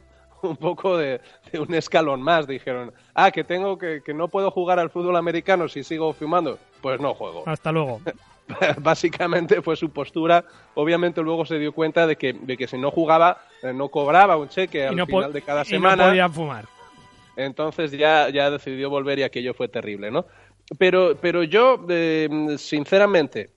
un 0.42 0.56
poco 0.56 0.96
de, 0.96 1.20
de, 1.50 1.60
un 1.60 1.72
escalón 1.74 2.22
más. 2.22 2.46
Dijeron, 2.46 2.92
ah, 3.14 3.30
que 3.30 3.44
tengo 3.44 3.78
que, 3.78 4.02
que 4.04 4.14
no 4.14 4.28
puedo 4.28 4.50
jugar 4.50 4.78
al 4.78 4.90
fútbol 4.90 5.16
americano 5.16 5.68
si 5.68 5.82
sigo 5.84 6.12
fumando. 6.12 6.58
Pues 6.80 7.00
no 7.00 7.14
juego. 7.14 7.44
Hasta 7.46 7.72
luego. 7.72 8.00
Básicamente 8.78 9.62
fue 9.62 9.76
su 9.76 9.90
postura. 9.90 10.44
Obviamente 10.74 11.22
luego 11.22 11.44
se 11.46 11.58
dio 11.58 11.72
cuenta 11.72 12.06
de 12.06 12.16
que, 12.16 12.32
de 12.32 12.56
que 12.56 12.66
si 12.66 12.78
no 12.78 12.90
jugaba, 12.90 13.38
eh, 13.62 13.72
no 13.72 13.88
cobraba 13.88 14.36
un 14.36 14.48
cheque 14.48 14.86
al 14.86 14.96
no 14.96 15.06
final 15.06 15.32
de 15.32 15.42
cada 15.42 15.62
y 15.62 15.66
semana. 15.66 16.04
no 16.04 16.10
podían 16.10 16.32
fumar. 16.32 16.64
Entonces 17.36 17.92
ya, 17.92 18.28
ya 18.28 18.50
decidió 18.50 18.90
volver 18.90 19.18
y 19.18 19.22
aquello 19.22 19.54
fue 19.54 19.68
terrible, 19.68 20.10
¿no? 20.10 20.26
Pero, 20.78 21.16
pero 21.20 21.42
yo, 21.42 21.84
eh, 21.88 22.28
sinceramente, 22.56 23.50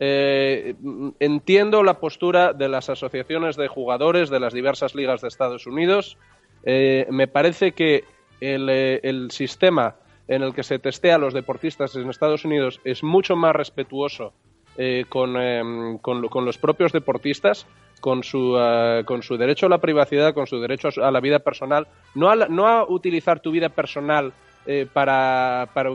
eh, 0.00 0.74
entiendo 1.18 1.82
la 1.82 2.00
postura 2.00 2.52
de 2.52 2.68
las 2.68 2.88
asociaciones 2.88 3.56
de 3.56 3.68
jugadores 3.68 4.30
de 4.30 4.40
las 4.40 4.52
diversas 4.52 4.94
ligas 4.94 5.20
de 5.20 5.28
Estados 5.28 5.66
Unidos. 5.66 6.16
Eh, 6.64 7.06
me 7.10 7.28
parece 7.28 7.72
que 7.72 8.04
el, 8.40 8.68
el 8.68 9.30
sistema 9.30 9.96
en 10.28 10.42
el 10.42 10.54
que 10.54 10.62
se 10.62 10.78
testea 10.78 11.16
a 11.16 11.18
los 11.18 11.34
deportistas 11.34 11.96
en 11.96 12.08
Estados 12.10 12.44
Unidos 12.44 12.80
es 12.84 13.02
mucho 13.02 13.34
más 13.34 13.56
respetuoso 13.56 14.34
eh, 14.80 15.06
con, 15.08 15.36
em, 15.36 15.98
con, 15.98 16.44
los 16.44 16.56
propios 16.56 16.92
deportistas, 16.92 17.66
con 18.00 18.22
su, 18.22 18.56
eh, 18.56 19.02
con 19.04 19.22
su 19.22 19.36
derecho 19.36 19.66
a 19.66 19.68
la 19.68 19.78
privacidad, 19.78 20.34
con 20.34 20.46
su 20.46 20.60
derecho 20.60 20.88
a, 21.02 21.10
la 21.10 21.18
vida 21.18 21.40
personal, 21.40 21.88
no 22.14 22.30
a, 22.30 22.36
no 22.36 22.68
a 22.68 22.88
utilizar 22.88 23.40
tu 23.40 23.50
vida 23.50 23.70
personal 23.70 24.32
eh, 24.66 24.86
para, 24.92 25.68
para 25.74 25.90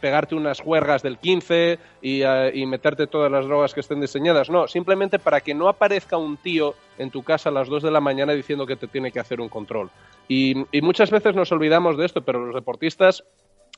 pegarte 0.00 0.34
unas 0.34 0.60
juergas 0.60 1.02
del 1.02 1.18
15 1.18 1.78
y, 2.02 2.22
eh, 2.22 2.50
y 2.54 2.66
meterte 2.66 3.06
todas 3.06 3.30
las 3.30 3.46
drogas 3.46 3.74
que 3.74 3.80
estén 3.80 4.00
diseñadas, 4.00 4.50
no, 4.50 4.66
simplemente 4.66 5.18
para 5.18 5.40
que 5.40 5.54
no 5.54 5.68
aparezca 5.68 6.16
un 6.16 6.36
tío 6.36 6.74
en 6.98 7.10
tu 7.10 7.22
casa 7.22 7.48
a 7.48 7.52
las 7.52 7.68
2 7.68 7.82
de 7.82 7.90
la 7.90 8.00
mañana 8.00 8.32
diciendo 8.32 8.66
que 8.66 8.76
te 8.76 8.86
tiene 8.86 9.12
que 9.12 9.20
hacer 9.20 9.40
un 9.40 9.48
control. 9.48 9.90
Y, 10.28 10.54
y 10.70 10.82
muchas 10.82 11.10
veces 11.10 11.34
nos 11.34 11.50
olvidamos 11.52 11.96
de 11.96 12.06
esto, 12.06 12.22
pero 12.22 12.44
los 12.44 12.54
deportistas 12.54 13.24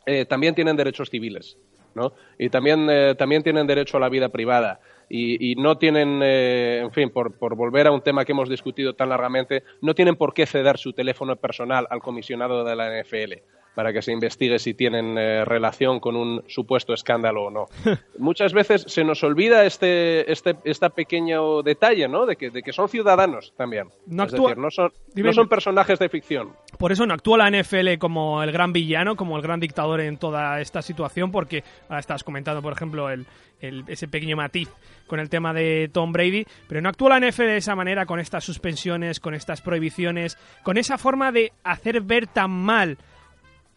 eh, 0.06 0.24
también 0.24 0.54
tienen 0.54 0.76
derechos 0.76 1.10
civiles, 1.10 1.56
¿no? 1.94 2.12
Y 2.38 2.48
también, 2.48 2.88
eh, 2.90 3.14
también 3.16 3.42
tienen 3.42 3.66
derecho 3.66 3.96
a 3.96 4.00
la 4.00 4.08
vida 4.08 4.30
privada. 4.30 4.80
Y, 5.08 5.52
y 5.52 5.54
no 5.56 5.78
tienen, 5.78 6.20
eh, 6.22 6.80
en 6.82 6.90
fin, 6.92 7.10
por, 7.10 7.38
por 7.38 7.54
volver 7.54 7.86
a 7.86 7.92
un 7.92 8.00
tema 8.00 8.24
que 8.24 8.32
hemos 8.32 8.48
discutido 8.48 8.94
tan 8.94 9.10
largamente, 9.10 9.62
no 9.80 9.94
tienen 9.94 10.16
por 10.16 10.34
qué 10.34 10.46
ceder 10.46 10.78
su 10.78 10.92
teléfono 10.92 11.36
personal 11.36 11.86
al 11.90 12.00
comisionado 12.00 12.64
de 12.64 12.76
la 12.76 13.02
NFL 13.02 13.61
para 13.74 13.92
que 13.92 14.02
se 14.02 14.12
investigue 14.12 14.58
si 14.58 14.74
tienen 14.74 15.16
eh, 15.16 15.44
relación 15.44 15.98
con 16.00 16.14
un 16.16 16.42
supuesto 16.46 16.92
escándalo 16.92 17.44
o 17.44 17.50
no. 17.50 17.66
Muchas 18.18 18.52
veces 18.52 18.84
se 18.86 19.02
nos 19.04 19.22
olvida 19.24 19.64
este, 19.64 20.30
este, 20.30 20.56
este 20.64 20.90
pequeño 20.90 21.62
detalle, 21.62 22.06
¿no? 22.08 22.26
De 22.26 22.36
que, 22.36 22.50
de 22.50 22.62
que 22.62 22.72
son 22.72 22.88
ciudadanos 22.88 23.52
también. 23.56 23.88
No 24.06 24.24
es 24.24 24.32
actúa- 24.34 24.48
decir, 24.50 24.58
no 24.58 24.70
son, 24.70 24.92
Dime- 25.14 25.28
no 25.28 25.32
son 25.32 25.48
personajes 25.48 25.98
de 25.98 26.08
ficción. 26.08 26.50
Por 26.78 26.92
eso 26.92 27.06
no 27.06 27.14
actúa 27.14 27.38
la 27.38 27.50
NFL 27.50 27.98
como 27.98 28.42
el 28.42 28.52
gran 28.52 28.72
villano, 28.72 29.16
como 29.16 29.36
el 29.36 29.42
gran 29.42 29.60
dictador 29.60 30.00
en 30.00 30.16
toda 30.18 30.60
esta 30.60 30.82
situación, 30.82 31.30
porque 31.30 31.64
ahora 31.88 32.00
estás 32.00 32.24
comentando, 32.24 32.60
por 32.62 32.72
ejemplo, 32.72 33.08
el, 33.10 33.26
el- 33.60 33.84
ese 33.88 34.08
pequeño 34.08 34.36
matiz 34.36 34.68
con 35.06 35.18
el 35.20 35.28
tema 35.28 35.52
de 35.52 35.90
Tom 35.92 36.12
Brady, 36.12 36.44
pero 36.68 36.80
no 36.80 36.88
actúa 36.88 37.18
la 37.18 37.26
NFL 37.26 37.42
de 37.42 37.56
esa 37.58 37.74
manera 37.74 38.06
con 38.06 38.18
estas 38.20 38.44
suspensiones, 38.44 39.20
con 39.20 39.34
estas 39.34 39.60
prohibiciones, 39.60 40.38
con 40.62 40.76
esa 40.78 40.96
forma 40.98 41.32
de 41.32 41.52
hacer 41.64 42.00
ver 42.00 42.26
tan 42.26 42.50
mal 42.50 42.96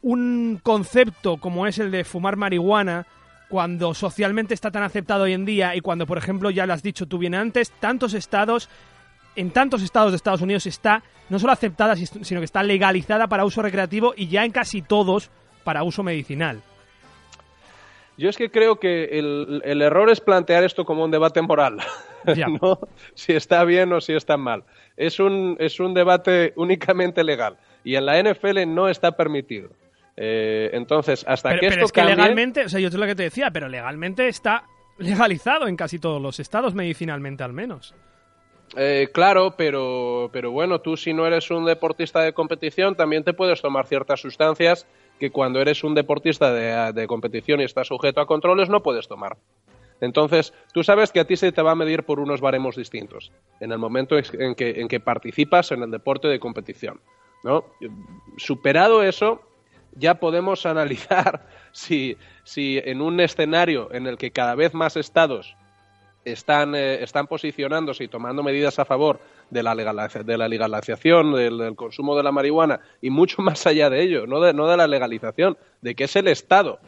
un 0.05 0.59
concepto 0.61 1.37
como 1.37 1.65
es 1.65 1.79
el 1.79 1.89
de 1.89 2.03
fumar 2.03 2.35
marihuana 2.35 3.07
cuando 3.49 3.95
socialmente 3.95 4.53
está 4.53 4.69
tan 4.69 4.83
aceptado 4.83 5.23
hoy 5.23 5.33
en 5.33 5.45
día 5.45 5.75
y 5.75 5.81
cuando, 5.81 6.05
por 6.05 6.19
ejemplo, 6.19 6.51
ya 6.51 6.67
lo 6.67 6.73
has 6.73 6.83
dicho 6.83 7.07
tú 7.07 7.17
bien 7.17 7.33
antes, 7.33 7.71
tantos 7.71 8.13
estados 8.13 8.69
en 9.35 9.49
tantos 9.49 9.81
estados 9.81 10.11
de 10.11 10.17
Estados 10.17 10.41
Unidos 10.41 10.67
está 10.67 11.01
no 11.27 11.39
solo 11.39 11.53
aceptada, 11.53 11.95
sino 11.95 12.39
que 12.39 12.45
está 12.45 12.61
legalizada 12.61 13.27
para 13.27 13.45
uso 13.45 13.63
recreativo 13.63 14.13
y 14.15 14.27
ya 14.27 14.45
en 14.45 14.51
casi 14.51 14.83
todos 14.83 15.31
para 15.63 15.81
uso 15.81 16.03
medicinal. 16.03 16.61
Yo 18.15 18.29
es 18.29 18.37
que 18.37 18.51
creo 18.51 18.79
que 18.79 19.05
el, 19.17 19.63
el 19.65 19.81
error 19.81 20.11
es 20.11 20.21
plantear 20.21 20.63
esto 20.63 20.85
como 20.85 21.03
un 21.03 21.09
debate 21.09 21.41
moral, 21.41 21.79
Ya. 22.35 22.45
¿no? 22.61 22.79
Si 23.15 23.33
está 23.33 23.63
bien 23.63 23.91
o 23.91 24.01
si 24.01 24.13
está 24.13 24.37
mal. 24.37 24.65
Es 24.97 25.19
un, 25.19 25.57
es 25.59 25.79
un 25.79 25.95
debate 25.95 26.53
únicamente 26.57 27.23
legal 27.23 27.57
y 27.83 27.95
en 27.95 28.05
la 28.05 28.21
NFL 28.21 28.67
no 28.67 28.87
está 28.87 29.13
permitido. 29.13 29.69
Eh, 30.17 30.69
entonces, 30.73 31.25
hasta 31.27 31.49
Pero, 31.49 31.59
que 31.59 31.67
pero 31.67 31.81
esto 31.81 31.85
es 31.85 31.91
que 31.91 32.01
cambie, 32.01 32.15
legalmente, 32.15 32.65
o 32.65 32.69
sea, 32.69 32.79
yo 32.79 32.87
es 32.87 32.93
lo 32.93 33.05
que 33.05 33.15
te 33.15 33.23
decía, 33.23 33.51
pero 33.51 33.67
legalmente 33.67 34.27
está 34.27 34.63
legalizado 34.97 35.67
en 35.67 35.75
casi 35.75 35.99
todos 35.99 36.21
los 36.21 36.39
estados, 36.39 36.73
medicinalmente 36.73 37.43
al 37.43 37.51
menos. 37.53 37.93
eh, 38.77 39.09
claro, 39.13 39.55
pero, 39.57 40.29
pero 40.31 40.51
bueno, 40.51 40.79
tú 40.79 40.95
si 40.95 41.13
no 41.13 41.27
eres 41.27 41.51
un 41.51 41.65
deportista 41.65 42.21
de 42.21 42.33
competición 42.33 42.95
también 42.95 43.23
te 43.23 43.33
puedes 43.33 43.61
tomar 43.61 43.87
ciertas 43.87 44.21
sustancias 44.21 44.87
que 45.19 45.31
cuando 45.31 45.61
eres 45.61 45.83
un 45.83 45.93
deportista 45.93 46.51
de, 46.51 46.93
de 46.93 47.07
competición 47.07 47.61
y 47.61 47.65
estás 47.65 47.87
sujeto 47.87 48.21
a 48.21 48.25
controles 48.25 48.69
no 48.69 48.81
puedes 48.81 49.07
tomar. 49.07 49.37
Entonces, 50.01 50.53
tú 50.73 50.83
sabes 50.83 51.11
que 51.11 51.21
a 51.21 51.25
ti 51.25 51.37
se 51.37 51.51
te 51.51 51.61
va 51.61 51.71
a 51.71 51.75
medir 51.75 52.03
por 52.03 52.19
unos 52.19 52.41
baremos 52.41 52.75
distintos 52.75 53.31
en 53.59 53.71
el 53.71 53.77
momento 53.77 54.17
en 54.17 54.55
que, 54.55 54.81
en 54.81 54.87
que 54.87 54.99
participas 54.99 55.71
en 55.71 55.83
el 55.83 55.91
deporte 55.91 56.27
de 56.27 56.39
competición. 56.39 56.99
¿no? 57.43 57.63
Superado 58.37 59.03
eso, 59.03 59.41
ya 59.95 60.15
podemos 60.15 60.65
analizar 60.65 61.45
si, 61.71 62.17
si 62.43 62.79
en 62.83 63.01
un 63.01 63.19
escenario 63.19 63.89
en 63.93 64.07
el 64.07 64.17
que 64.17 64.31
cada 64.31 64.55
vez 64.55 64.73
más 64.73 64.95
estados 64.97 65.55
están, 66.23 66.73
eh, 66.75 67.03
están 67.03 67.27
posicionándose 67.27 68.03
y 68.03 68.07
tomando 68.07 68.41
medidas 68.43 68.79
a 68.79 68.85
favor 68.85 69.19
de 69.51 69.61
la, 69.61 69.75
legaliza- 69.75 70.23
de 70.23 70.37
la 70.37 70.47
legalización 70.47 71.33
del, 71.33 71.57
del 71.59 71.75
consumo 71.75 72.15
de 72.17 72.23
la 72.23 72.31
marihuana 72.31 72.79
y 73.01 73.09
mucho 73.11 73.41
más 73.43 73.65
allá 73.67 73.89
de 73.89 74.01
ello, 74.01 74.25
no 74.27 74.39
de, 74.41 74.53
no 74.53 74.67
de 74.67 74.77
la 74.77 74.87
legalización, 74.87 75.57
de 75.81 75.95
que 75.95 76.05
es 76.05 76.15
el 76.15 76.27
Estado 76.27 76.79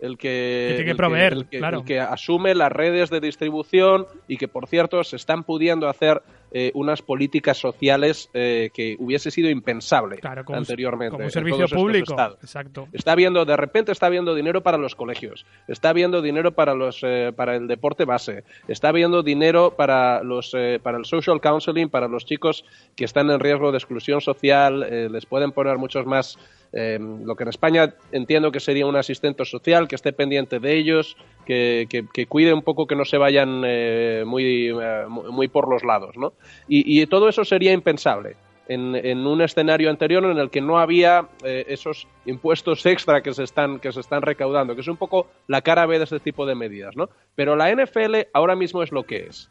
el 0.00 0.18
que, 0.18 0.66
Que 0.70 0.74
tiene 0.76 0.90
que 0.92 0.96
proveer, 0.96 1.32
el 1.32 1.48
que- 1.48 1.58
claro. 1.58 1.78
el 1.78 1.84
que 1.84 2.00
asume 2.00 2.54
las 2.54 2.70
redes 2.72 3.08
de 3.10 3.20
distribución 3.20 4.06
y 4.28 4.36
que, 4.36 4.48
por 4.48 4.66
cierto, 4.66 5.02
se 5.04 5.16
están 5.16 5.42
pudiendo 5.44 5.88
hacer 5.88 6.22
eh, 6.52 6.70
unas 6.74 7.02
políticas 7.02 7.58
sociales 7.58 8.30
eh, 8.32 8.70
que 8.72 8.94
hubiese 9.00 9.30
sido 9.32 9.50
impensable 9.50 10.18
Claro, 10.18 10.44
como 10.44 10.56
un- 10.58 10.62
anteriormente. 10.62 11.10
como 11.12 11.24
un 11.24 11.30
servicio 11.30 11.66
público. 11.68 12.14
Exacto. 12.40 12.88
Está 12.92 13.12
habiendo, 13.12 13.44
de 13.44 13.56
repente 13.56 13.90
está 13.90 14.06
habiendo 14.06 14.34
dinero 14.34 14.62
para 14.62 14.78
los 14.78 14.94
colegios, 14.94 15.44
está 15.66 15.88
habiendo 15.90 16.22
dinero 16.22 16.52
para 16.52 16.74
los 16.74 17.00
eh, 17.02 17.32
para 17.34 17.56
el 17.56 17.66
deporte 17.66 18.04
base, 18.04 18.44
está 18.68 18.90
habiendo 18.90 19.22
dinero 19.24 19.74
para 19.76 20.22
los 20.22 20.52
eh, 20.56 20.78
para 20.82 20.98
el 20.98 21.04
social 21.04 21.40
counseling, 21.40 21.88
para 21.88 22.06
los 22.06 22.24
chicos 22.24 22.64
que 22.94 23.04
están 23.04 23.28
en 23.30 23.40
riesgo 23.40 23.72
de 23.72 23.78
exclusión 23.78 24.20
social, 24.20 24.84
eh, 24.88 25.08
les 25.10 25.26
pueden 25.26 25.50
poner 25.52 25.78
muchos 25.78 26.06
más 26.06 26.38
eh, 26.78 26.98
lo 27.00 27.34
que 27.36 27.44
en 27.44 27.48
España 27.48 27.94
entiendo 28.12 28.52
que 28.52 28.60
sería 28.60 28.84
un 28.84 28.96
asistente 28.96 29.46
social 29.46 29.88
que 29.88 29.94
esté 29.94 30.12
pendiente 30.12 30.60
de 30.60 30.76
ellos, 30.76 31.16
que, 31.46 31.88
que- 31.90 32.26
cuide 32.26 32.52
un 32.52 32.60
poco 32.60 32.86
que 32.86 32.94
no 32.94 33.06
se 33.06 33.16
vayan 33.16 33.62
eh, 33.64 34.24
muy, 34.26 34.68
eh, 34.68 35.04
muy 35.08 35.48
por 35.48 35.70
los 35.70 35.82
lados, 35.84 36.16
¿no? 36.18 36.34
Y, 36.68 37.06
todo 37.06 37.30
eso 37.30 37.46
sería 37.46 37.72
impensable 37.72 38.36
en, 38.68 38.94
en 38.94 39.26
un 39.26 39.40
escenario 39.40 39.88
anterior 39.88 40.22
en 40.24 40.36
el 40.36 40.50
que 40.50 40.60
no 40.60 40.78
había 40.78 41.28
eh, 41.42 41.64
esos 41.68 42.06
impuestos 42.26 42.84
extra 42.84 43.22
que 43.22 43.32
se 43.32 43.44
están 43.44 43.78
que 43.78 43.92
se 43.92 44.00
están 44.00 44.20
recaudando, 44.20 44.74
que 44.74 44.82
es 44.82 44.88
un 44.88 44.98
poco 44.98 45.28
la 45.46 45.62
cara 45.62 45.86
B 45.86 45.96
de 45.96 46.04
ese 46.04 46.20
tipo 46.20 46.44
de 46.44 46.54
medidas, 46.56 46.94
¿no? 46.94 47.08
Pero 47.34 47.56
la 47.56 47.74
NFL 47.74 48.28
ahora 48.34 48.54
mismo 48.54 48.82
es 48.82 48.92
lo 48.92 49.04
que 49.04 49.28
es. 49.28 49.48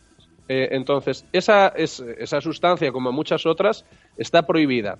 Eh, 0.47 0.69
entonces, 0.73 1.25
esa, 1.33 1.69
es, 1.69 1.99
esa 2.19 2.39
sustancia, 2.39 2.91
como 2.91 3.11
muchas 3.11 3.47
otras, 3.47 3.83
está 4.17 4.45
prohibida. 4.45 4.99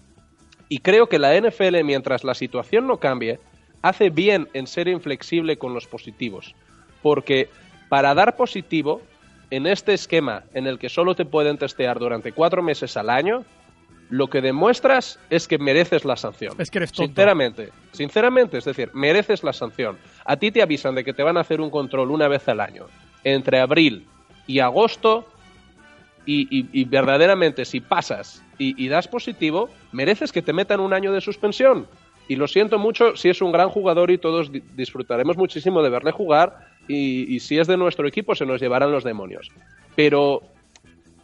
Y 0.69 0.79
creo 0.79 1.07
que 1.07 1.19
la 1.19 1.39
NFL, 1.39 1.83
mientras 1.83 2.23
la 2.23 2.33
situación 2.33 2.87
no 2.87 2.97
cambie, 2.97 3.39
hace 3.81 4.09
bien 4.09 4.47
en 4.53 4.67
ser 4.67 4.87
inflexible 4.87 5.57
con 5.57 5.73
los 5.73 5.85
positivos. 5.87 6.55
Porque 7.01 7.49
para 7.89 8.15
dar 8.15 8.35
positivo, 8.35 9.01
en 9.51 9.67
este 9.67 9.93
esquema 9.93 10.43
en 10.53 10.67
el 10.67 10.79
que 10.79 10.89
solo 10.89 11.15
te 11.15 11.25
pueden 11.25 11.57
testear 11.57 11.99
durante 11.99 12.31
cuatro 12.31 12.63
meses 12.63 12.97
al 12.97 13.09
año, 13.09 13.45
lo 14.09 14.27
que 14.27 14.41
demuestras 14.41 15.19
es 15.29 15.47
que 15.47 15.57
mereces 15.57 16.05
la 16.05 16.15
sanción. 16.15 16.55
Es 16.59 16.69
que 16.69 16.79
eres 16.79 16.91
tonto. 16.91 17.07
Sinceramente, 17.07 17.69
sinceramente, 17.91 18.57
es 18.57 18.65
decir, 18.65 18.91
mereces 18.93 19.43
la 19.43 19.53
sanción. 19.53 19.97
A 20.25 20.37
ti 20.37 20.51
te 20.51 20.61
avisan 20.61 20.95
de 20.95 21.03
que 21.03 21.13
te 21.13 21.23
van 21.23 21.37
a 21.37 21.41
hacer 21.41 21.61
un 21.61 21.69
control 21.69 22.11
una 22.11 22.27
vez 22.27 22.47
al 22.47 22.59
año. 22.59 22.85
Entre 23.23 23.59
abril 23.59 24.07
y 24.47 24.59
agosto, 24.59 25.27
y, 26.25 26.83
verdaderamente 26.85 27.65
si 27.65 27.79
pasas 27.79 28.43
y, 28.57 28.83
y 28.83 28.87
das 28.87 29.07
positivo, 29.07 29.69
mereces 29.91 30.31
que 30.31 30.41
te 30.41 30.53
metan 30.53 30.79
un 30.79 30.93
año 30.93 31.11
de 31.11 31.21
suspensión. 31.21 31.87
Y 32.27 32.37
lo 32.37 32.47
siento 32.47 32.79
mucho 32.79 33.15
si 33.15 33.29
es 33.29 33.41
un 33.41 33.51
gran 33.51 33.69
jugador 33.69 34.09
y 34.09 34.17
todos 34.17 34.51
di- 34.51 34.63
disfrutaremos 34.75 35.37
muchísimo 35.37 35.83
de 35.83 35.89
verle 35.89 36.11
jugar 36.11 36.57
y, 36.87 37.33
y 37.33 37.39
si 37.39 37.59
es 37.59 37.67
de 37.67 37.77
nuestro 37.77 38.07
equipo 38.07 38.33
se 38.33 38.45
nos 38.45 38.59
llevarán 38.59 38.91
los 38.91 39.03
demonios. 39.03 39.51
Pero 39.95 40.41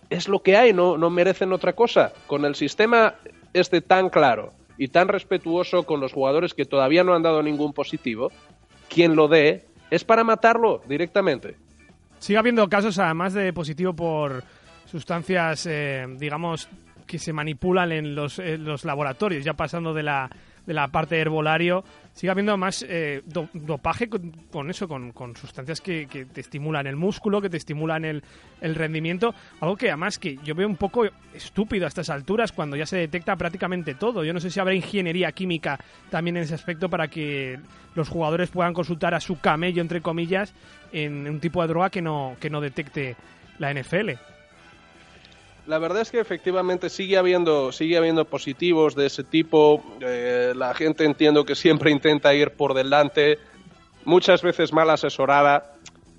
es 0.10 0.28
lo 0.28 0.44
que 0.44 0.58
hay, 0.58 0.74
no, 0.74 0.98
no 0.98 1.10
merecen 1.10 1.54
otra 1.54 1.74
cosa. 1.74 2.14
Con 2.28 2.46
el 2.46 2.54
sistema 2.54 3.16
este 3.54 3.82
tan 3.82 4.10
claro 4.10 4.54
y 4.78 4.90
tan 4.90 5.08
respetuoso 5.08 5.84
con 5.84 6.00
los 6.00 6.14
jugadores 6.14 6.54
que 6.54 6.66
todavía 6.66 7.04
no 7.04 7.16
han 7.16 7.24
dado 7.24 7.42
ningún 7.42 7.74
positivo, 7.74 8.32
quien 8.88 9.16
lo 9.16 9.28
dé 9.28 9.66
es 9.90 10.04
para 10.04 10.24
matarlo 10.24 10.82
directamente. 10.88 11.56
Sigue 12.20 12.38
habiendo 12.38 12.70
casos, 12.70 13.00
además 13.00 13.34
de 13.34 13.52
positivo 13.54 13.94
por 13.94 14.44
sustancias, 14.92 15.66
eh, 15.68 16.06
digamos, 16.18 16.68
que 17.08 17.18
se 17.18 17.34
manipulan 17.34 17.92
en 17.92 18.14
los, 18.16 18.40
en 18.40 18.64
los 18.64 18.86
laboratorios, 18.86 19.44
ya 19.44 19.54
pasando 19.54 19.94
de 19.94 20.04
la, 20.04 20.30
de 20.66 20.74
la 20.74 20.88
parte 20.90 21.18
herbolario, 21.20 21.84
sigue 22.14 22.30
habiendo 22.32 22.56
más 22.58 22.86
eh, 22.88 23.22
do- 23.26 23.50
dopaje 23.54 24.08
con, 24.08 24.32
con 24.52 24.70
eso, 24.70 24.88
con, 24.88 25.12
con 25.12 25.36
sustancias 25.36 25.82
que, 25.82 26.08
que 26.08 26.26
te 26.26 26.42
estimulan 26.42 26.88
el 26.88 26.96
músculo, 26.96 27.42
que 27.42 27.50
te 27.50 27.58
estimulan 27.58 28.06
el, 28.06 28.24
el 28.62 28.76
rendimiento, 28.76 29.34
algo 29.60 29.76
que 29.76 29.88
además 29.90 30.20
que 30.20 30.38
yo 30.44 30.56
veo 30.56 30.68
un 30.68 30.78
poco 30.78 31.06
estúpido 31.34 31.86
a 31.86 31.88
estas 31.90 32.10
alturas 32.10 32.52
cuando 32.52 32.76
ya 32.78 32.86
se 32.86 32.98
detecta 32.98 33.36
prácticamente 33.36 33.96
todo. 33.96 34.24
Yo 34.24 34.34
no 34.34 34.40
sé 34.40 34.50
si 34.50 34.60
habrá 34.60 34.74
ingeniería 34.74 35.32
química 35.32 35.80
también 36.10 36.38
en 36.38 36.44
ese 36.44 36.54
aspecto 36.56 36.90
para 36.90 37.08
que 37.10 37.60
los 37.96 38.08
jugadores 38.10 38.50
puedan 38.52 38.74
consultar 38.74 39.14
a 39.16 39.20
su 39.20 39.40
camello, 39.40 39.82
entre 39.82 40.02
comillas, 40.02 40.54
en 40.94 41.28
un 41.30 41.40
tipo 41.42 41.62
de 41.62 41.68
droga 41.70 41.90
que 41.90 42.02
no, 42.02 42.36
que 42.40 42.50
no 42.50 42.62
detecte 42.62 43.16
la 43.58 43.74
NFL. 43.74 44.12
La 45.68 45.78
verdad 45.80 46.02
es 46.02 46.12
que 46.12 46.20
efectivamente 46.20 46.90
sigue 46.90 47.18
habiendo, 47.18 47.72
sigue 47.72 47.98
habiendo 47.98 48.26
positivos 48.26 48.96
de 48.96 49.08
ese 49.08 49.24
tipo. 49.24 49.84
Eh, 50.02 50.54
la 50.56 50.74
gente 50.74 51.06
entiendo 51.06 51.46
que 51.46 51.56
siempre 51.56 51.92
intenta 51.92 52.34
ir 52.34 52.52
por 52.52 52.74
delante, 52.74 53.40
muchas 54.06 54.42
veces 54.42 54.74
mal 54.74 54.90
asesorada 54.90 55.76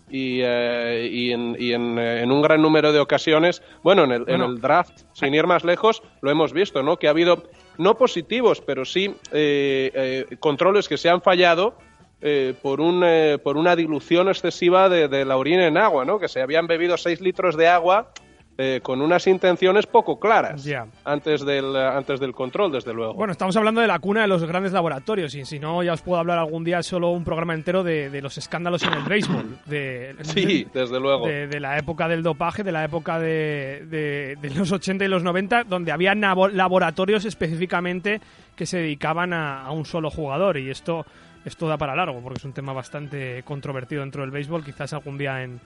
y, 0.09 0.41
eh, 0.43 1.09
y, 1.11 1.33
en, 1.33 1.57
y 1.59 1.73
en, 1.73 1.99
en, 1.99 2.31
un 2.31 2.43
gran 2.43 2.63
número 2.63 2.93
de 2.93 3.01
ocasiones, 3.01 3.63
bueno, 3.83 4.05
en 4.05 4.13
el, 4.13 4.25
en 4.29 4.43
el, 4.43 4.61
draft, 4.61 5.03
sin 5.13 5.35
ir 5.35 5.47
más 5.47 5.65
lejos, 5.65 6.03
lo 6.21 6.31
hemos 6.31 6.53
visto, 6.53 6.83
¿no? 6.83 6.99
Que 6.99 7.09
ha 7.09 7.11
habido, 7.11 7.43
no 7.79 7.97
positivos, 7.97 8.61
pero 8.61 8.85
sí 8.85 9.15
eh, 9.33 10.27
controles 10.39 10.89
que 10.89 10.99
se 10.99 11.09
han 11.09 11.23
fallado 11.23 11.77
eh, 12.25 12.55
por, 12.63 12.81
un, 12.81 13.03
eh, 13.05 13.37
por 13.43 13.57
una 13.57 13.75
dilución 13.75 14.29
excesiva 14.29 14.89
de, 14.89 15.09
de, 15.09 15.25
la 15.25 15.37
orina 15.37 15.67
en 15.67 15.77
agua, 15.77 16.05
¿no? 16.05 16.21
Que 16.21 16.29
se 16.29 16.41
habían 16.41 16.69
bebido 16.69 16.97
6 16.97 17.21
litros 17.21 17.57
de 17.57 17.67
agua 17.67 18.13
eh, 18.59 18.81
con 18.83 19.01
unas 19.01 19.27
intenciones 19.27 19.87
poco 19.87 20.21
claras 20.21 20.65
yeah. 20.65 20.87
antes, 21.05 21.45
del, 21.45 21.75
antes 21.75 22.21
del 22.21 22.33
control, 22.33 22.71
desde 22.71 22.93
luego. 22.93 23.15
Bueno, 23.15 23.33
estamos 23.33 23.57
hablando 23.57 23.81
de 23.81 23.87
la 23.87 23.99
cuna 23.99 24.23
de 24.23 24.29
los 24.29 24.45
grandes 24.45 24.73
laboratorios 24.73 25.35
y 25.35 25.45
si 25.47 25.59
no, 25.59 25.83
ya 25.83 25.95
os 25.95 26.03
puedo 26.03 26.21
hablar 26.21 26.39
algún 26.39 26.63
día 26.63 26.83
solo 26.83 27.11
un 27.11 27.25
programa 27.25 27.55
entero 27.55 27.83
de, 27.83 28.11
de 28.11 28.21
los 28.21 28.37
escándalos 28.37 28.83
en 28.83 28.93
el 28.93 29.05
béisbol. 29.05 29.59
De, 29.65 30.17
sí, 30.23 30.67
desde 30.73 31.01
luego. 31.01 31.27
De, 31.27 31.47
de, 31.47 31.61
la 31.61 31.79
época 31.79 32.09
del 32.09 32.23
dopaje, 32.23 32.63
de 32.63 32.73
la 32.73 32.85
época 32.85 33.19
de, 33.19 34.37
los 34.55 34.71
80 34.71 35.05
y 35.05 35.09
los 35.09 35.23
90, 35.23 35.65
donde 35.65 35.91
había 35.91 36.15
laboratorios 36.15 37.25
específicamente 37.25 38.21
que 38.55 38.67
se 38.67 38.79
dedicaban 38.79 39.33
a, 39.33 39.63
a 39.63 39.73
un 39.73 39.87
solo 39.87 40.11
jugador 40.11 40.59
y 40.59 40.69
esto 40.69 41.07
esto 41.45 41.67
da 41.67 41.77
para 41.77 41.97
largo 41.97 42.21
porque 42.21 42.39
es 42.39 42.45
un 42.45 42.53
tema 42.53 42.73
bastante 42.73 43.43
controvertido 43.45 44.03
dentro 44.03 44.23
del 44.23 44.31
béisbol, 44.31 44.63
quizás 44.65 44.93
algún 44.93 45.19
día 45.19 45.43
en, 45.43 45.61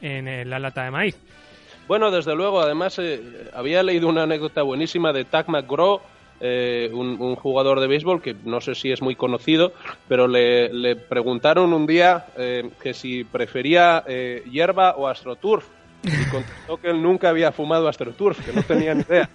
en 0.00 0.48
la 0.48 0.58
lata 0.58 0.84
de 0.84 0.90
maíz. 0.90 1.18
Bueno, 1.88 2.10
desde 2.10 2.34
luego, 2.36 2.60
además 2.60 2.98
eh, 2.98 3.48
había 3.54 3.82
leído 3.82 4.08
una 4.08 4.24
anécdota 4.24 4.62
buenísima 4.62 5.12
de 5.12 5.24
Tack 5.24 5.48
McGraw, 5.48 6.00
eh, 6.40 6.90
un, 6.92 7.20
un, 7.20 7.34
jugador 7.34 7.80
de 7.80 7.88
béisbol 7.88 8.22
que 8.22 8.36
no 8.44 8.60
sé 8.60 8.76
si 8.76 8.92
es 8.92 9.02
muy 9.02 9.16
conocido, 9.16 9.72
pero 10.06 10.28
le, 10.28 10.72
le 10.72 10.94
preguntaron 10.94 11.72
un 11.72 11.86
día 11.86 12.26
eh, 12.36 12.70
que 12.80 12.94
si 12.94 13.24
prefería 13.24 14.04
eh, 14.06 14.44
hierba 14.48 14.94
o 14.96 15.08
astroturf 15.08 15.66
y 16.04 16.30
contestó 16.30 16.76
que 16.76 16.90
él 16.90 17.02
nunca 17.02 17.30
había 17.30 17.50
fumado 17.50 17.88
astroturf, 17.88 18.44
que 18.46 18.52
no 18.52 18.62
tenía 18.62 18.94
ni 18.94 19.00
idea. 19.02 19.28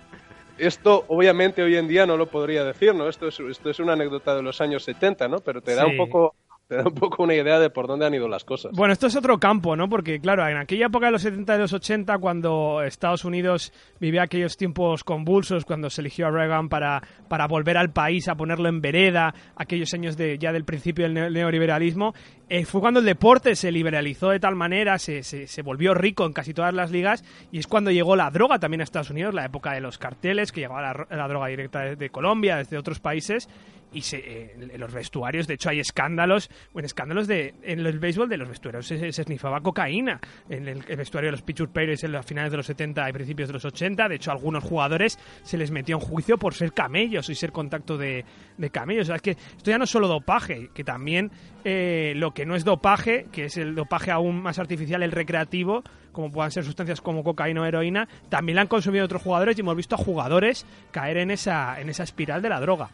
Esto, 0.58 1.04
obviamente, 1.10 1.62
hoy 1.64 1.76
en 1.76 1.88
día 1.90 2.06
no 2.06 2.16
lo 2.16 2.28
podría 2.28 2.64
decir, 2.64 2.94
¿no? 2.96 3.10
Esto 3.10 3.28
es, 3.28 3.40
esto 3.40 3.70
es 3.70 3.80
una 3.80 3.94
anécdota 3.94 4.36
de 4.36 4.44
los 4.44 4.62
años 4.62 4.84
70, 4.84 5.28
¿no? 5.28 5.40
Pero 5.40 5.62
te 5.62 5.76
da 5.76 5.84
Sí. 5.84 5.90
un 5.92 5.98
poco 5.98 6.36
te 6.74 6.77
da 6.82 6.88
un 6.88 6.96
poco 6.96 7.24
una 7.24 7.36
idea 7.36 7.60
de 7.60 7.70
por 7.70 7.88
dónde 7.88 8.06
han 8.06 8.13
ido 8.13 8.27
las 8.27 8.44
cosas. 8.44 8.72
Bueno, 8.74 8.94
esto 8.94 9.08
es 9.08 9.15
otro 9.15 9.38
campo, 9.39 9.75
¿no? 9.75 9.88
Porque, 9.89 10.20
claro, 10.20 10.48
en 10.48 10.58
aquella 10.58 10.88
época 10.88 11.06
de 11.08 11.12
los 11.12 11.22
70 11.22 11.56
y 11.56 11.60
los 11.60 11.74
80, 11.74 12.18
cuando 12.18 12.82
Estados 12.84 13.25
Unidos 13.25 13.72
vivía 14.00 14.24
aquellos 14.24 14.58
tiempos 14.58 15.03
convulsos, 15.03 15.65
cuando 15.65 15.89
se 15.89 16.01
eligió 16.01 16.27
a 16.27 16.32
Reagan 16.32 16.70
para, 16.70 17.01
para 17.27 17.48
volver 17.48 17.77
al 17.77 17.92
país, 17.92 18.27
a 18.27 18.36
ponerlo 18.36 18.70
en 18.70 18.82
vereda, 18.82 19.34
aquellos 19.56 19.94
años 19.94 20.18
de, 20.18 20.38
ya 20.39 20.51
del 20.51 20.65
principio 20.65 21.06
del 21.06 21.13
neo- 21.13 21.30
neoliberalismo, 21.30 22.13
eh, 22.50 22.65
fue 22.65 22.82
cuando 22.82 23.00
el 23.00 23.06
deporte 23.06 23.56
se 23.56 23.72
liberalizó 23.72 24.30
de 24.30 24.39
tal 24.39 24.56
manera, 24.56 24.98
se, 25.00 25.24
se, 25.24 25.62
volvió 25.62 25.94
rico 25.94 26.25
en 26.25 26.34
casi 26.34 26.53
todas 26.53 26.74
las 26.74 26.92
ligas, 26.92 27.24
y 27.51 27.60
es 27.60 27.68
cuando 27.68 27.92
llegó 27.92 28.15
la 28.15 28.32
droga 28.32 28.60
también 28.60 28.82
a 28.82 28.84
Estados 28.84 29.10
Unidos, 29.10 29.34
la 29.34 29.46
época 29.46 29.74
de 29.74 29.82
los 29.82 29.98
carteles, 29.98 30.51
que 30.51 30.62
llegaba 30.62 30.82
la, 30.82 31.08
la 31.15 31.27
droga 31.27 31.48
directa 31.48 31.82
de, 31.82 31.96
de 31.96 32.10
Colombia, 32.10 32.58
desde 32.58 32.77
otros 32.77 33.00
países, 33.00 33.48
y 33.94 34.02
se, 34.02 34.18
eh, 34.18 34.56
en 34.58 34.80
los 34.80 34.94
vestuarios, 34.94 35.48
de 35.48 35.56
hecho 35.56 35.70
hay 35.70 35.80
escándalos, 35.80 36.50
bueno, 36.72 36.86
escándalos 36.86 37.28
de, 37.28 37.54
en 37.64 37.80
el 37.80 38.00
béisbol 38.00 38.30
de 38.30 38.38
los 38.38 38.50
vestuarios 38.50 38.88
se, 38.88 39.12
se 39.12 39.24
snifaba 39.24 39.62
cocaína, 39.62 40.20
en 40.50 40.68
el, 40.68 40.82
vestuario 40.82 41.28
de 41.28 41.34
los 41.34 41.42
Pittsburgh 41.42 41.72
Pirates 41.72 42.04
en 42.04 42.12
los 42.12 42.26
finales 42.26 42.52
de 42.52 42.58
los 42.58 42.66
70 42.66 43.10
y 43.10 43.14
principios 43.14 43.50
de 43.50 43.54
los 43.54 43.66
80, 43.66 44.08
de 44.10 44.16
hecho 44.16 44.32
a 44.32 44.34
algunos 44.34 44.64
jugadores 44.64 45.20
se 45.44 45.58
les 45.58 45.72
metió 45.72 45.98
en 45.98 46.02
juicio 46.02 46.38
por 46.38 46.54
ser 46.54 46.74
camellos 46.74 47.30
y 47.30 47.36
ser 47.36 47.52
contacto 47.52 47.98
de, 47.98 48.26
de 48.58 48.70
camellos, 48.70 49.10
es 49.10 49.22
que 49.22 49.32
esto 49.32 49.72
ya 49.72 49.78
no 49.78 49.84
es 49.84 49.89
solo 49.89 50.08
dopaje, 50.08 50.70
que 50.74 50.84
también 50.84 51.32
eh, 51.65 52.13
lo 52.15 52.32
que 52.32 52.46
no 52.46 52.56
es 52.56 52.65
dopaje, 52.65 53.28
que 53.32 53.46
es 53.46 53.58
el 53.58 53.76
dopaje 53.76 54.12
aún 54.12 54.41
más 54.41 54.60
artificial, 54.60 55.04
el 55.04 55.12
recreativo, 55.12 55.84
como 56.12 56.32
puedan 56.32 56.52
ser 56.52 56.63
sustancias 56.63 57.02
como 57.02 57.24
cocaína 57.24 57.62
o 57.62 57.65
heroína, 57.65 58.08
también 58.30 58.56
la 58.56 58.62
han 58.62 58.67
consumido 58.67 59.06
otros 59.06 59.22
jugadores 59.22 59.58
y 59.58 59.62
hemos 59.62 59.76
visto 59.76 59.96
a 59.96 59.98
jugadores 59.98 60.65
caer 60.91 61.17
en 61.17 61.32
esa, 61.32 61.80
en 61.80 61.89
esa 61.89 62.04
espiral 62.04 62.41
de 62.41 62.50
la 62.50 62.60
droga. 62.60 62.89